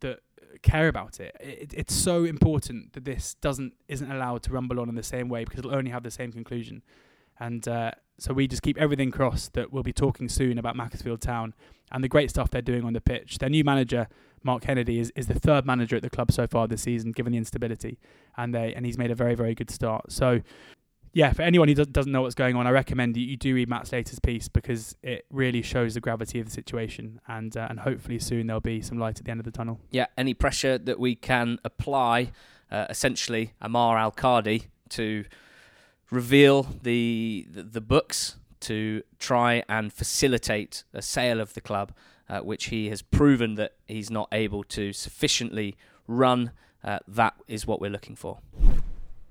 [0.01, 0.21] that
[0.63, 1.37] care about it.
[1.39, 1.73] it.
[1.73, 5.45] It's so important that this doesn't isn't allowed to rumble on in the same way
[5.45, 6.83] because it'll only have the same conclusion.
[7.41, 11.21] And uh, so we just keep everything crossed that we'll be talking soon about Macclesfield
[11.21, 11.55] Town
[11.93, 13.39] and the great stuff they're doing on the pitch.
[13.39, 14.09] Their new manager,
[14.43, 17.33] Mark Kennedy, is, is the third manager at the club so far this season, given
[17.33, 17.99] the instability,
[18.37, 20.13] and they and he's made a very very good start.
[20.13, 20.41] So.
[21.17, 23.87] Yeah, for anyone who doesn't know what's going on, I recommend you, do read Matt
[23.87, 28.19] Slater's piece because it really shows the gravity of the situation, and uh, and hopefully
[28.19, 29.79] soon there'll be some light at the end of the tunnel.
[29.93, 32.33] Yeah, any pressure that we can apply,
[32.69, 35.25] uh, essentially, Amar Alkadhi to
[36.15, 41.93] reveal the, the, books to try and facilitate a sale of the club,
[42.29, 46.53] uh, which he has proven that he's not able to sufficiently run.
[46.83, 48.39] Uh, that is what we're looking for.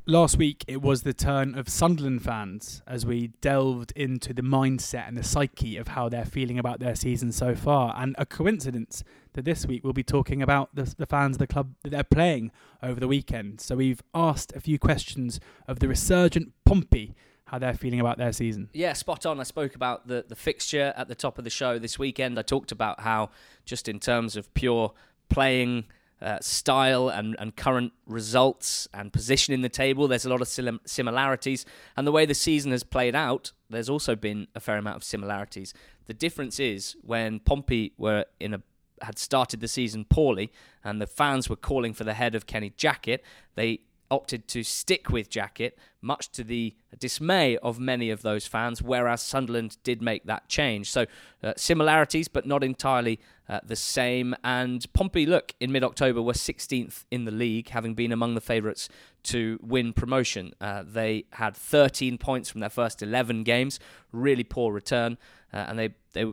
[0.06, 5.08] Last week, it was the turn of Sunderland fans as we delved into the mindset
[5.08, 7.96] and the psyche of how they're feeling about their season so far.
[7.98, 11.48] And a coincidence that this week we'll be talking about the, the fans of the
[11.48, 13.62] club that they're playing over the weekend.
[13.62, 15.40] So we've asked a few questions
[15.70, 18.70] of the resurgent Pompey how they're feeling about their season.
[18.74, 19.40] Yeah, spot on.
[19.40, 22.38] I spoke about the, the fixture at the top of the show this weekend.
[22.38, 23.30] I talked about how,
[23.64, 24.92] just in terms of pure
[25.30, 25.86] playing
[26.22, 30.08] uh, style and, and current results and position in the table.
[30.08, 31.66] There's a lot of sim- similarities.
[31.98, 35.04] And the way the season has played out, there's also been a fair amount of
[35.04, 35.74] similarities.
[36.06, 38.62] The difference is when Pompey were in a
[39.02, 40.50] had started the season poorly
[40.84, 43.22] and the fans were calling for the head of Kenny Jackett,
[43.56, 48.82] they opted to stick with Jackett, much to the dismay of many of those fans,
[48.82, 50.92] whereas Sunderland did make that change.
[50.92, 51.06] So,
[51.44, 54.36] uh, similarities, but not entirely uh, the same.
[54.44, 58.42] And Pompey, look, in mid October, were 16th in the league, having been among the
[58.42, 58.90] favourites
[59.24, 60.54] to win promotion.
[60.60, 63.80] Uh, they had 13 points from their first 11 games,
[64.12, 65.18] really poor return,
[65.54, 66.26] uh, and they, they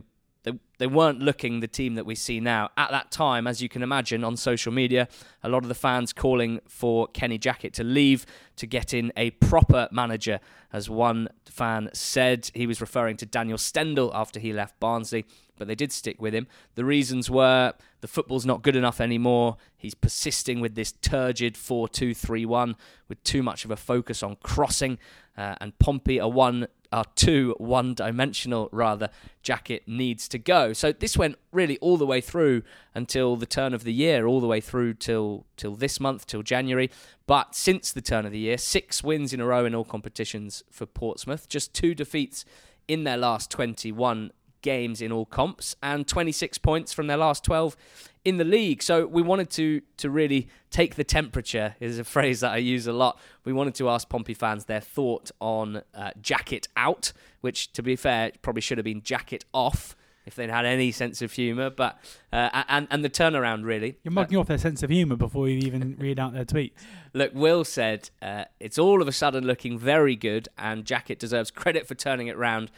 [0.43, 2.69] they, they weren't looking the team that we see now.
[2.75, 5.07] At that time, as you can imagine, on social media,
[5.43, 8.25] a lot of the fans calling for Kenny Jackett to leave
[8.55, 10.39] to get in a proper manager.
[10.73, 15.25] As one fan said, he was referring to Daniel Stendel after he left Barnsley,
[15.59, 16.47] but they did stick with him.
[16.73, 19.57] The reasons were the football's not good enough anymore.
[19.77, 22.75] He's persisting with this turgid 4 2 3 1
[23.07, 24.97] with too much of a focus on crossing.
[25.37, 29.09] Uh, and Pompey are one are two one dimensional rather
[29.43, 30.73] Jackett needs to go.
[30.73, 34.41] So this went really all the way through until the turn of the year, all
[34.41, 36.89] the way through till till this month, till January.
[37.27, 40.63] But since the turn of the year, six wins in a row in all competitions
[40.69, 42.45] for Portsmouth, just two defeats
[42.87, 47.75] in their last 21 games in all comps and 26 points from their last 12
[48.23, 48.83] in the league.
[48.83, 52.87] So we wanted to to really take the temperature is a phrase that I use
[52.87, 53.19] a lot.
[53.43, 57.95] We wanted to ask Pompey fans their thought on uh, Jackett out, which to be
[57.95, 59.95] fair probably should have been jacket off
[60.25, 61.69] if they'd had any sense of humour.
[61.69, 61.99] But
[62.31, 63.97] uh, and and the turnaround really.
[64.03, 66.73] You're mugging uh, off their sense of humour before you even read out their tweets.
[67.13, 71.51] Look, Will said uh, it's all of a sudden looking very good, and Jackett deserves
[71.51, 72.71] credit for turning it round.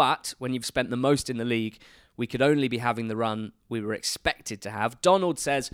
[0.00, 1.78] But when you've spent the most in the league,
[2.16, 4.98] we could only be having the run we were expected to have.
[5.02, 5.70] Donald says,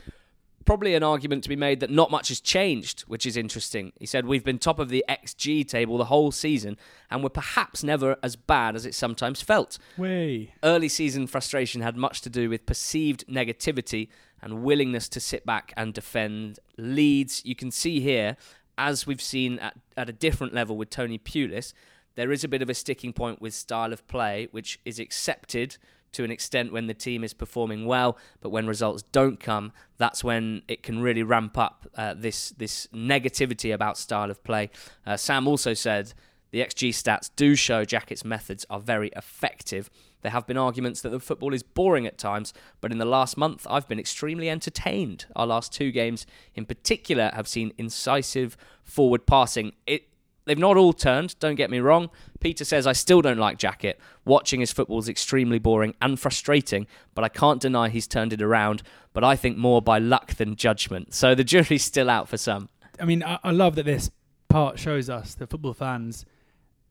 [0.65, 3.93] probably an argument to be made that not much has changed, which is interesting.
[4.01, 6.77] He said, We've been top of the XG table the whole season,
[7.09, 9.79] and we're perhaps never as bad as it sometimes felt.
[9.97, 10.55] Way.
[10.65, 14.09] Early season frustration had much to do with perceived negativity
[14.43, 17.45] and willingness to sit back and defend leads.
[17.45, 18.37] You can see here,
[18.77, 21.73] as we've seen at, at a different level with Tony Pulis,
[22.17, 25.77] there is a bit of a sticking point with style of play, which is accepted
[26.13, 30.25] to an extent when the team is performing well, but when results don't come, that's
[30.25, 34.71] when it can really ramp up uh, this this negativity about style of play.
[35.07, 36.15] Uh, Sam also said
[36.53, 39.91] The XG stats do show Jackett's methods are very effective.
[40.23, 43.37] There have been arguments that the football is boring at times, but in the last
[43.37, 45.27] month, I've been extremely entertained.
[45.37, 49.73] Our last two games, in particular, have seen incisive forward passing.
[49.87, 50.09] It
[50.47, 52.09] They've not all turned, don't get me wrong.
[52.39, 53.97] Peter says, I still don't like Jackett.
[54.25, 58.41] Watching his football is extremely boring and frustrating, but I can't deny he's turned it
[58.41, 58.83] around,
[59.13, 61.13] but I think more by luck than judgment.
[61.15, 62.69] So the jury's still out for some.
[63.01, 64.11] I mean, I, I love that this
[64.49, 66.25] part shows us that football fans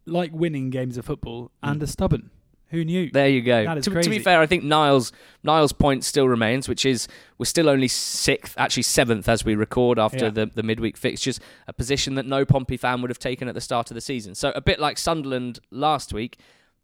[0.06, 1.84] like winning games of football and Mm.
[1.84, 2.30] are stubborn.
[2.76, 3.10] Who knew?
[3.12, 3.64] There you go.
[3.66, 5.12] That is To, to be fair, I think Niles
[5.44, 7.08] Niles' point still remains, which is
[7.38, 10.32] we're still only sixth, actually seventh as we record after Yeah.
[10.32, 13.62] the, the midweek fixtures, a position that no Pompey fan would have taken at the
[13.62, 14.36] start of the season.
[14.36, 16.38] So a bit like Sunderland last week,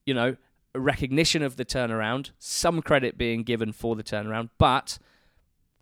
[0.05, 0.35] you know,
[0.73, 4.97] a recognition of the turnaround, some credit being given for the turnaround, but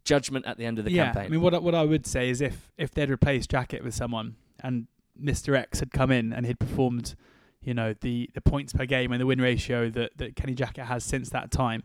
[0.03, 1.25] judgment at the end of the yeah, campaign.
[1.25, 3.93] I mean, what I- what I would say is if if they'd replaced Jackett with
[3.93, 4.87] someone and
[5.21, 7.15] Mr X had come in and he'd performed,
[7.61, 10.85] you know, the the points per game and the win ratio that that Kenny Jackett
[10.85, 11.83] has since that time,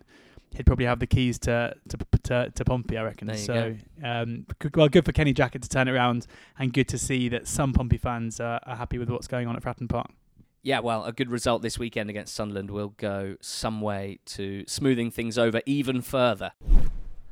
[0.55, 3.37] he'd probably have the keys to to to, to Pompey, I reckon.
[3.37, 6.27] So, um, well, good for Kenny Jackett to turn it around,
[6.59, 9.57] and good to see that some Pompey fans are, are happy with what's going on
[9.57, 10.11] at Fratton Park.
[10.63, 15.11] Yeah, well, a good result this weekend against Sunderland will go some way to smoothing
[15.11, 16.53] things over even further.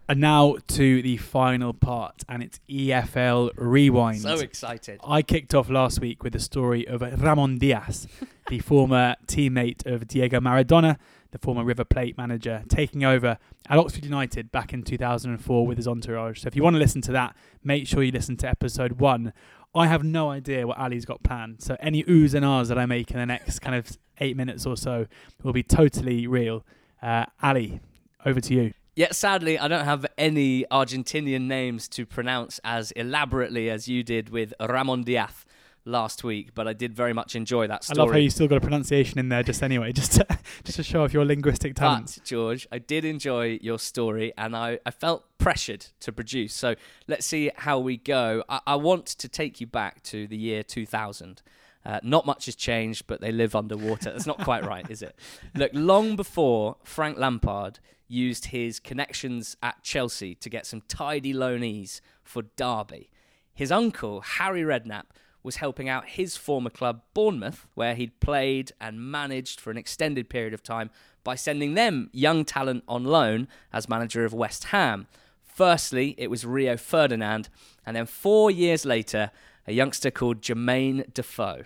[0.08, 4.20] And now to the final part, and it's EFL Rewind.
[4.20, 5.00] So excited.
[5.04, 8.08] I kicked off last week with the story of Ramon Diaz,
[8.48, 10.98] the former teammate of Diego Maradona,
[11.30, 13.38] the former River Plate manager, taking over
[13.68, 16.40] at Oxford United back in 2004 with his entourage.
[16.40, 19.32] So if you want to listen to that, make sure you listen to episode one.
[19.74, 22.86] I have no idea what Ali's got planned, so any oohs and ahs that I
[22.86, 25.06] make in the next kind of eight minutes or so
[25.42, 26.66] will be totally real.
[27.00, 27.80] Uh, Ali,
[28.26, 28.74] over to you.
[28.94, 34.28] Yet sadly, I don't have any Argentinian names to pronounce as elaborately as you did
[34.28, 35.46] with Ramon Diaz
[35.84, 38.58] last week, but I did very much enjoy that I love how you still got
[38.58, 40.26] a pronunciation in there, just anyway, just to,
[40.64, 42.18] just to show off your linguistic talents.
[42.18, 46.52] But, George, I did enjoy your story and I, I felt pressured to produce.
[46.52, 46.74] So
[47.08, 48.44] let's see how we go.
[48.48, 51.42] I, I want to take you back to the year 2000.
[51.84, 54.12] Uh, not much has changed, but they live underwater.
[54.12, 55.16] That's not quite right, is it?
[55.54, 62.00] Look, long before Frank Lampard used his connections at Chelsea to get some tidy loanees
[62.22, 63.10] for Derby,
[63.54, 65.04] his uncle, Harry Redknapp,
[65.42, 70.28] was helping out his former club, Bournemouth, where he'd played and managed for an extended
[70.28, 70.90] period of time
[71.24, 75.06] by sending them young talent on loan as manager of West Ham.
[75.42, 77.48] Firstly, it was Rio Ferdinand,
[77.84, 79.30] and then four years later,
[79.66, 81.64] a youngster called Jermaine Defoe.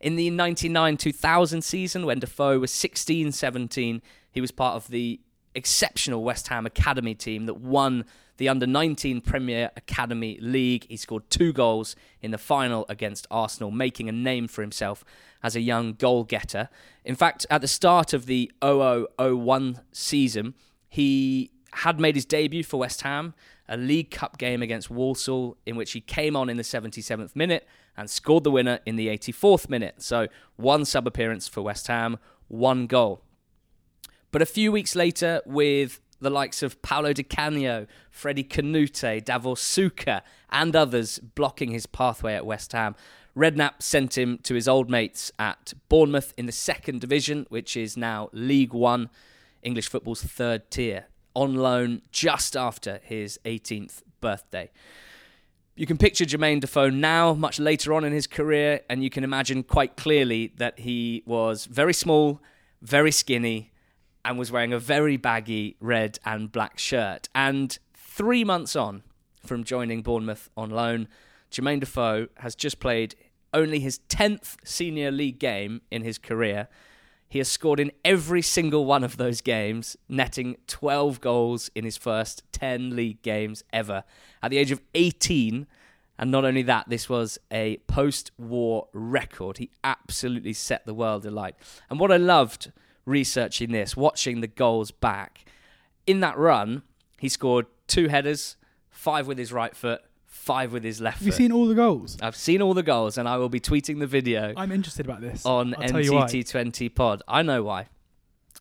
[0.00, 5.20] In the 99 2000 season, when Defoe was 16 17, he was part of the
[5.54, 8.04] exceptional West Ham Academy team that won
[8.36, 10.86] the under 19 Premier Academy League.
[10.88, 15.04] He scored two goals in the final against Arsenal, making a name for himself
[15.42, 16.68] as a young goal getter.
[17.04, 20.54] In fact, at the start of the 0001 season,
[20.88, 23.34] he had made his debut for West Ham,
[23.68, 27.66] a League Cup game against Walsall, in which he came on in the 77th minute
[27.96, 30.02] and scored the winner in the 84th minute.
[30.02, 33.22] So, one sub appearance for West Ham, one goal.
[34.30, 39.54] But a few weeks later, with the likes of Paolo Di Canio, Freddie Kanoute, Davor
[39.54, 42.94] Suker, and others blocking his pathway at West Ham,
[43.36, 47.96] Redknapp sent him to his old mates at Bournemouth in the second division, which is
[47.96, 49.10] now League One,
[49.62, 54.70] English football's third tier, on loan just after his 18th birthday.
[55.76, 59.22] You can picture Jermaine Defoe now, much later on in his career, and you can
[59.22, 62.42] imagine quite clearly that he was very small,
[62.82, 63.72] very skinny,
[64.24, 67.28] and was wearing a very baggy red and black shirt.
[67.34, 69.04] And three months on
[69.46, 71.06] from joining Bournemouth on loan,
[71.50, 73.14] Jermaine Defoe has just played
[73.54, 76.68] only his 10th senior league game in his career.
[77.28, 81.96] He has scored in every single one of those games, netting 12 goals in his
[81.96, 84.04] first 10 league games ever.
[84.42, 85.66] At the age of 18,
[86.18, 89.58] and not only that, this was a post war record.
[89.58, 91.54] He absolutely set the world alight.
[91.90, 92.72] And what I loved
[93.04, 95.44] researching this, watching the goals back,
[96.06, 96.82] in that run,
[97.20, 98.56] he scored two headers,
[98.90, 101.38] five with his right foot, five with his left Have you foot.
[101.38, 102.16] seen all the goals?
[102.22, 105.20] I've seen all the goals, and I will be tweeting the video I'm interested about
[105.20, 105.44] this.
[105.44, 106.26] on I'll tell you why.
[106.26, 107.22] NTT20 Pod.
[107.26, 107.88] I know why.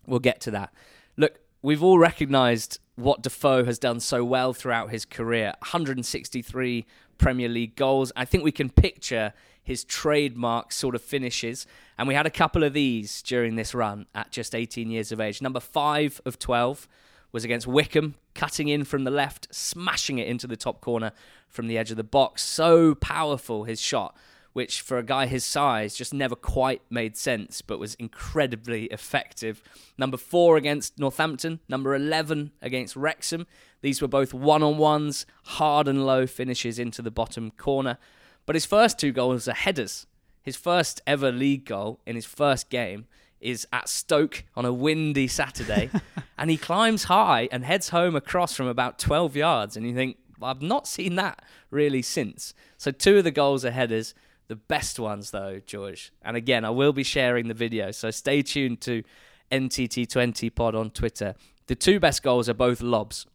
[0.05, 0.73] We'll get to that.
[1.17, 6.85] Look, we've all recognised what Defoe has done so well throughout his career 163
[7.17, 8.11] Premier League goals.
[8.15, 11.67] I think we can picture his trademark sort of finishes.
[11.97, 15.19] And we had a couple of these during this run at just 18 years of
[15.19, 15.41] age.
[15.41, 16.87] Number five of 12
[17.31, 21.11] was against Wycombe, cutting in from the left, smashing it into the top corner
[21.49, 22.43] from the edge of the box.
[22.43, 24.15] So powerful his shot
[24.57, 29.61] which for a guy his size just never quite made sense, but was incredibly effective.
[29.99, 33.45] Number four against Northampton, number 11 against Wrexham.
[33.81, 37.99] These were both one on ones, hard and low finishes into the bottom corner.
[38.47, 40.07] But his first two goals are headers.
[40.41, 43.05] His first ever league goal in his first game
[43.39, 45.89] is at Stoke on a windy Saturday,
[46.37, 49.77] and he climbs high and heads home across from about 12 yards.
[49.77, 52.53] And you think, I've not seen that really since.
[52.77, 54.13] So, two of the goals are headers.
[54.47, 56.13] The best ones, though, George.
[56.21, 59.03] And again, I will be sharing the video, so stay tuned to
[59.51, 61.35] NTT20 Pod on Twitter.
[61.67, 63.25] The two best goals are both lobs.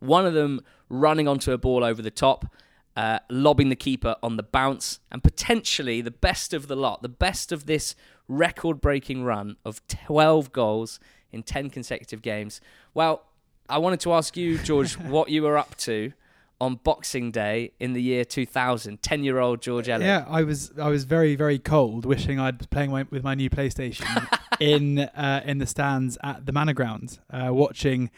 [0.00, 2.52] One of them running onto a ball over the top,
[2.98, 7.08] uh, lobbing the keeper on the bounce, and potentially the best of the lot, the
[7.08, 7.94] best of this
[8.26, 10.98] record breaking run of 12 goals
[11.30, 12.60] in 10 consecutive games.
[12.94, 13.22] Well,
[13.68, 16.12] I wanted to ask you, George, what you were up to
[16.60, 19.00] on Boxing Day in the year 2000.
[19.00, 20.00] Ten year old George Elek.
[20.00, 23.36] Yeah, I was I was very very cold, wishing I'd was playing my, with my
[23.36, 24.26] new PlayStation
[24.60, 28.10] in uh, in the stands at the Manor Ground, uh, watching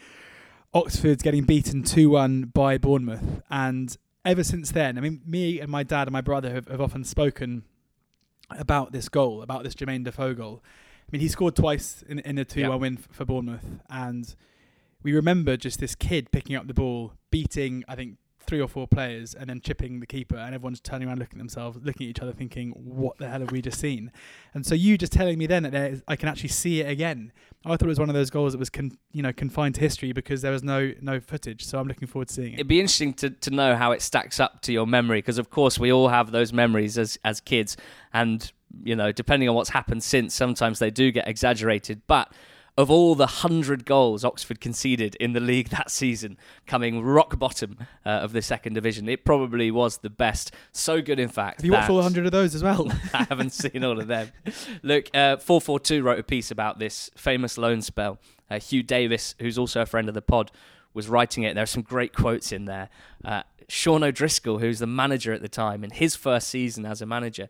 [0.73, 5.69] Oxford's getting beaten two one by Bournemouth, and ever since then, I mean, me and
[5.69, 7.63] my dad and my brother have, have often spoken
[8.49, 10.61] about this goal, about this Jermaine Defoe goal.
[10.63, 12.79] I mean, he scored twice in in a two one Yep.
[12.81, 14.33] win f- for Bournemouth, and
[15.03, 18.17] we remember just this kid picking up the ball, beating I think
[18.51, 21.37] three or four players, and then chipping the keeper, and everyone's turning around, looking at
[21.37, 24.11] themselves, looking at each other, thinking, "What the hell have we just seen?"
[24.53, 27.31] And so you just telling me then that is, I can actually see it again.
[27.63, 29.81] I thought it was one of those goals that was con- you know confined to
[29.81, 31.63] history because there was no no footage.
[31.63, 32.55] So I'm looking forward to seeing it.
[32.55, 35.49] It'd be interesting to, to know how it stacks up to your memory because, of
[35.49, 37.77] course, we all have those memories as, as kids.
[38.11, 38.51] And,
[38.83, 42.01] you know, depending on what's happened since, sometimes they do get exaggerated.
[42.07, 42.33] But
[42.77, 47.77] of all the 100 goals Oxford conceded in the league that season, coming rock bottom
[48.05, 50.53] uh, of the second division, it probably was the best.
[50.71, 51.61] So good, in fact.
[51.61, 52.87] Have you watched all 100 of those as well?
[53.13, 54.31] I haven't seen all of them.
[54.83, 58.19] Look, uh, 442 wrote a piece about this famous loan spell.
[58.49, 60.51] Uh, Hugh Davis, who's also a friend of the pod,
[60.93, 61.53] was writing it.
[61.53, 62.89] There are some great quotes in there.
[63.23, 67.05] Uh, Sean O'Driscoll, who's the manager at the time, in his first season as a
[67.05, 67.47] manager,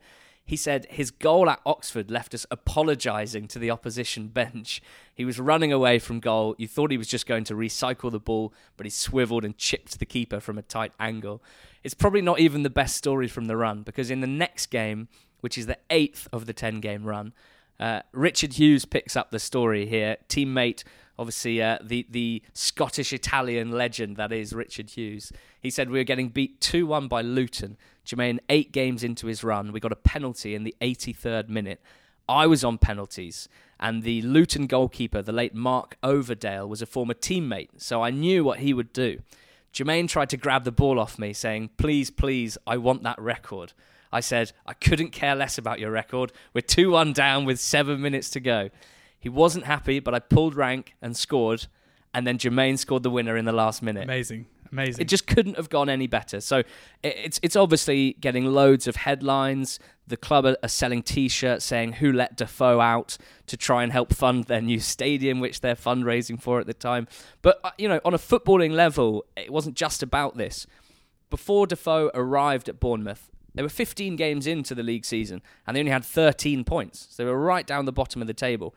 [0.52, 4.82] he said his goal at Oxford left us apologising to the opposition bench.
[5.16, 6.56] He was running away from goal.
[6.58, 9.98] You thought he was just going to recycle the ball, but he swiveled and chipped
[9.98, 11.42] the keeper from a tight angle.
[11.86, 15.08] It's probably not even the best story from the run because in the next game,
[15.40, 17.32] which is the eighth of the 10 game run,
[17.80, 20.18] uh, Richard Hughes picks up the story here.
[20.28, 20.84] Teammate,
[21.18, 25.32] obviously, uh, the, the Scottish Italian legend that is Richard Hughes.
[25.62, 27.78] He said we were getting beat 2 1 by Luton.
[28.06, 31.82] Jermaine, eight games into his run, we got a penalty in the 83rd minute.
[32.28, 33.50] I was on penalties,
[33.80, 38.44] and the Luton goalkeeper, the late Mark Ovendale, was a former teammate, so I knew
[38.44, 39.22] what he would do.
[39.74, 43.74] Jermaine tried to grab the ball off me, saying, Please, please, I want that record.
[44.12, 46.34] I said, I couldn't care less about your record.
[46.54, 48.70] We're 2 1 down with seven minutes to go.
[49.18, 51.68] He wasn't happy, but I pulled rank and scored,
[52.14, 54.04] and then Jermaine scored the winner in the last minute.
[54.04, 55.02] Amazing, amazing.
[55.02, 56.42] It just couldn't have gone any better.
[56.42, 56.64] So
[57.04, 59.80] it's it's obviously getting loads of headlines.
[60.08, 63.18] The club are, selling T-shirts saying "Who let Defoe out?"
[63.48, 67.08] to try and help fund their new stadium, which they're fundraising for at the time.
[67.42, 70.68] But uh, you know, on a footballing level, it wasn't just about this.
[71.30, 75.80] Before Defoe arrived at Bournemouth, they were 15 games into the league season, and they
[75.80, 77.08] only had 13 points.
[77.10, 78.76] So they were right down the bottom of the table.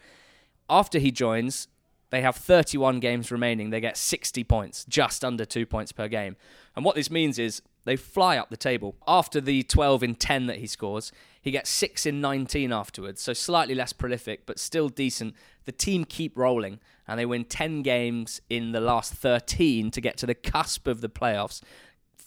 [0.68, 1.68] After he joins,
[2.14, 3.70] they have 31 games remaining.
[3.70, 6.36] They get 60 points, just under two points per game.
[6.76, 8.94] And what this means is they fly up the table.
[9.06, 11.10] After the 12 in 10 that he scores,
[11.42, 13.20] he gets 6 in 19 afterwards.
[13.20, 15.34] So slightly less prolific, but still decent.
[15.64, 20.16] The team keep rolling, and they win 10 games in the last 13 to get
[20.18, 21.62] to the cusp of the playoffs.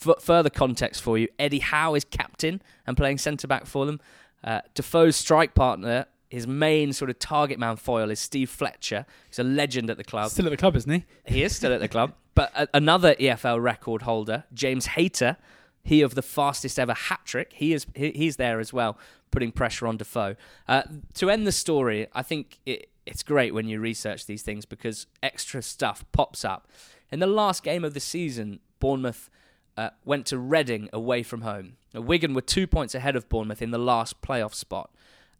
[0.05, 3.99] F- further context for you Eddie Howe is captain and playing centre back for them.
[4.43, 9.05] Uh, Defoe's strike partner, his main sort of target man foil is Steve Fletcher.
[9.29, 10.29] He's a legend at the club.
[10.31, 11.05] Still at the club, isn't he?
[11.25, 12.13] He is still at the club.
[12.37, 15.37] But a- another EFL record holder, James Hayter,
[15.83, 18.95] he of the fastest ever hat trick, he is he, he's there as well,
[19.31, 20.35] putting pressure on Defoe.
[20.67, 20.83] Uh,
[21.15, 25.07] to end the story, I think it, it's great when you research these things because
[25.23, 26.67] extra stuff pops up.
[27.11, 29.31] In the last game of the season, Bournemouth
[29.75, 31.77] uh, went to Reading away from home.
[31.91, 34.91] Now, Wigan were two points ahead of Bournemouth in the last playoff spot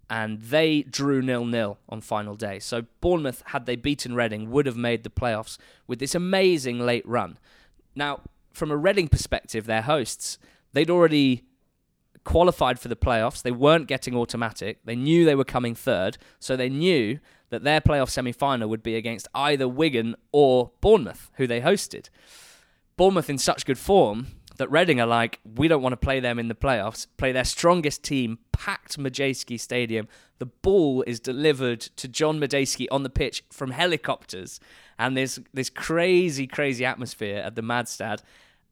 [0.10, 2.60] and they drew nil nil on final day.
[2.60, 7.08] So Bournemouth, had they beaten Reading, would have made the playoffs with this amazing late
[7.08, 7.38] run.
[7.96, 8.22] Now,
[8.54, 10.38] from a Reading perspective, their hosts,
[10.74, 11.44] they'd already
[12.24, 13.42] qualified for the playoffs.
[13.42, 14.80] They weren't getting automatic.
[14.86, 18.84] They knew they were coming third, so they knew that their playoff semi final would
[18.84, 22.10] be against either Wigan or Bournemouth, who they hosted.
[22.98, 24.28] Bournemouth in such good form,
[24.58, 27.44] that Reading are like, we don't want to play them in the playoffs, play their
[27.44, 30.08] strongest team, packed Madejski Stadium.
[30.40, 34.60] The ball is delivered to John Madejski on the pitch from helicopters.
[35.00, 38.22] And there's this crazy, crazy atmosphere at the Madstad.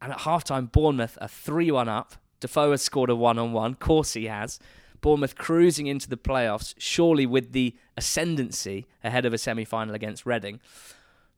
[0.01, 2.15] And at halftime, Bournemouth are 3 1 up.
[2.39, 3.71] Defoe has scored a one on one.
[3.71, 4.59] Of course, he has.
[5.01, 10.25] Bournemouth cruising into the playoffs, surely with the ascendancy ahead of a semi final against
[10.25, 10.59] Reading.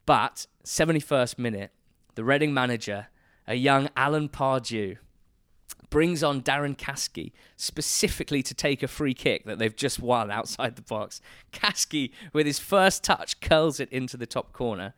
[0.06, 1.72] But 71st minute,
[2.16, 3.08] the Reading manager,
[3.48, 4.98] a young Alan Pardew,
[5.90, 10.76] brings on Darren Caskey specifically to take a free kick that they've just won outside
[10.76, 11.22] the box.
[11.54, 14.94] Caskey, with his first touch, curls it into the top corner.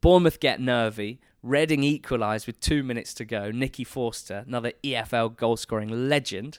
[0.00, 1.20] Bournemouth get nervy.
[1.42, 3.50] Reading equalise with two minutes to go.
[3.50, 6.58] Nicky Forster, another EFL goal scoring legend.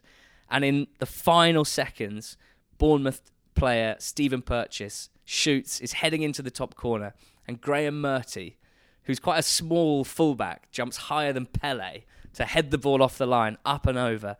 [0.50, 2.38] And in the final seconds,
[2.78, 7.16] Bournemouth player Stephen Purchase shoots, is heading into the top corner,
[7.48, 8.58] and Graham Murty,
[9.06, 12.04] who's quite a small fullback, jumps higher than Pele
[12.34, 14.38] to head the ball off the line, up and over.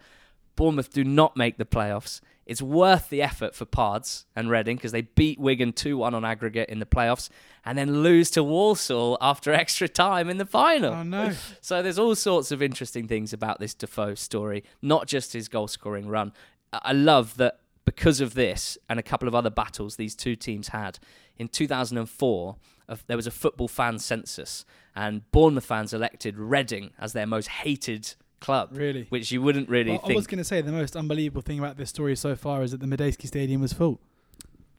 [0.56, 2.22] Bournemouth do not make the playoffs.
[2.46, 6.24] It's worth the effort for Pards and Reading because they beat Wigan 2 1 on
[6.24, 7.30] aggregate in the playoffs
[7.66, 10.94] and then lose to Walsall after extra time in the final.
[10.94, 11.34] Oh, no.
[11.62, 15.68] So there's all sorts of interesting things about this Defoe story, not just his goal
[15.68, 16.34] scoring run.
[16.72, 20.70] I love that because of this and a couple of other battles these two teams
[20.70, 21.00] had
[21.38, 22.56] in 2004
[23.08, 24.66] there was a football fan census
[24.96, 28.70] and Bournemouth fans elected Reading as their most hated club.
[28.72, 29.08] Really?
[29.10, 30.14] Which you wouldn't really well, think.
[30.14, 32.72] I was going to say the most unbelievable thing about this story so far is
[32.72, 34.00] that the Madejski Stadium was full.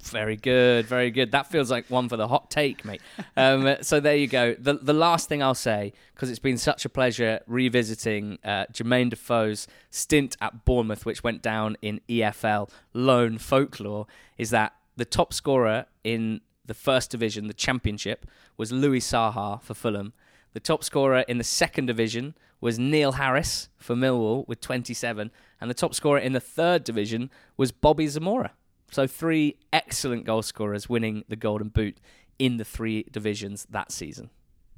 [0.02, 1.32] Very good, very good.
[1.32, 3.00] That feels like one for the hot take, mate.
[3.36, 4.54] Um, so there you go.
[4.54, 9.10] The the last thing I'll say, because it's been such a pleasure revisiting uh, Jermaine
[9.10, 14.06] Defoe's stint at Bournemouth, which went down in EFL loan folklore,
[14.38, 19.74] is that the top scorer in the first division, the Championship, was Louis Saha for
[19.74, 20.12] Fulham.
[20.52, 25.70] The top scorer in the second division was Neil Harris for Millwall with 27, and
[25.70, 28.52] the top scorer in the third division was Bobby Zamora.
[28.90, 31.98] So three excellent goal scorers winning the Golden Boot
[32.38, 34.30] in the three divisions that season.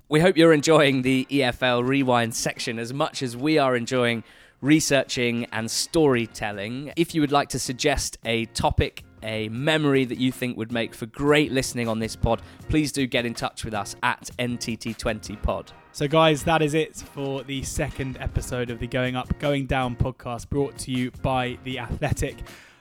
[0.08, 4.24] We hope you're enjoying the EFL Rewind section as much as we are enjoying
[4.60, 6.92] researching and storytelling.
[6.96, 10.94] If you would like to suggest a topic, a memory that you think would make
[10.94, 15.68] for great listening on this pod, please do get in touch with us at NTT20pod.
[15.92, 19.96] So, guys, that is it for the second episode of the Going Up, Going Down
[19.96, 22.36] podcast brought to you by The Athletic.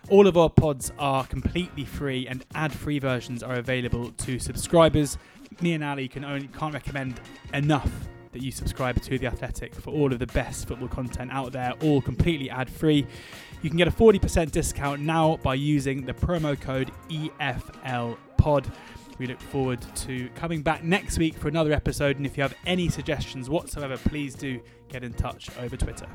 [0.10, 5.18] All of our pods are completely free, and ad-free versions are available to subscribers.
[5.62, 7.20] Me and Ali can only can't recommend
[7.54, 7.92] enough
[8.32, 11.74] that you subscribe to The Athletic for all of the best football content out there,
[11.82, 13.08] all completely ad free.
[13.62, 18.72] You can get a 40% discount now by using the promo code EFLPOD.
[19.18, 22.18] We look forward to coming back next week for another episode.
[22.18, 26.08] And if you have any suggestions whatsoever, please do get in touch over Twitter.